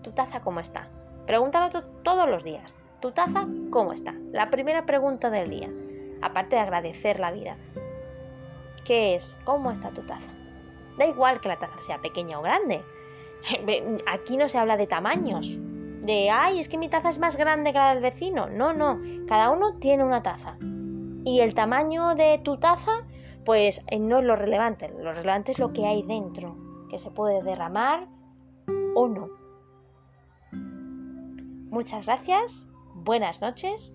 ¿tu 0.03 0.13
taza 0.13 0.43
cómo 0.43 0.61
está? 0.61 0.89
Pregúntalo 1.27 1.83
todos 2.05 2.29
los 2.29 2.45
días. 2.45 2.77
¿Tu 3.05 3.13
taza 3.13 3.47
cómo 3.69 3.93
está? 3.93 4.15
La 4.33 4.49
primera 4.49 4.87
pregunta 4.87 5.29
del 5.29 5.51
día, 5.51 5.69
aparte 6.23 6.57
de 6.57 6.63
agradecer 6.63 7.21
la 7.21 7.33
vida. 7.33 7.59
¿Qué 8.87 9.15
es? 9.15 9.37
¿Cómo 9.45 9.71
está 9.71 9.91
tu 9.91 10.01
taza? 10.07 10.31
Da 10.97 11.07
igual 11.07 11.39
que 11.43 11.51
la 11.51 11.59
taza 11.59 11.79
sea 11.83 12.01
pequeña 12.01 12.39
o 12.39 12.43
grande. 12.43 12.83
Aquí 14.07 14.39
no 14.39 14.49
se 14.49 14.57
habla 14.57 14.79
de 14.79 14.87
tamaños, 14.87 15.55
de, 16.01 16.31
ay, 16.31 16.59
es 16.59 16.71
que 16.71 16.79
mi 16.79 16.89
taza 16.89 17.11
es 17.11 17.19
más 17.19 17.37
grande 17.37 17.73
que 17.73 17.79
la 17.79 17.93
del 17.93 18.03
vecino. 18.03 18.49
No, 18.49 18.73
no, 18.73 18.99
cada 19.29 19.51
uno 19.51 19.75
tiene 19.75 20.03
una 20.03 20.23
taza. 20.23 20.57
Y 21.27 21.41
el 21.41 21.53
tamaño 21.53 22.15
de 22.15 22.41
tu 22.43 22.57
taza, 22.57 23.07
pues 23.45 23.83
eh, 23.89 23.99
no 23.99 24.21
es 24.21 24.25
lo 24.25 24.35
relevante. 24.35 24.89
Lo 24.89 25.13
relevante 25.13 25.53
es 25.53 25.59
lo 25.59 25.75
que 25.75 25.85
hay 25.85 26.05
dentro, 26.05 26.57
que 26.89 26.97
se 26.97 27.11
puede 27.11 27.43
derramar 27.43 28.09
o 28.95 29.09
no. 29.09 29.29
Muchas 31.71 32.07
gracias, 32.07 32.67
buenas 33.05 33.43
noches 33.43 33.93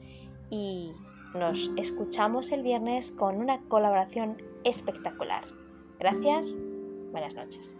y 0.51 0.91
nos 1.33 1.71
escuchamos 1.77 2.51
el 2.51 2.63
viernes 2.63 3.11
con 3.11 3.37
una 3.37 3.59
colaboración 3.67 4.37
espectacular. 4.63 5.45
Gracias, 5.99 6.61
buenas 7.11 7.33
noches. 7.33 7.78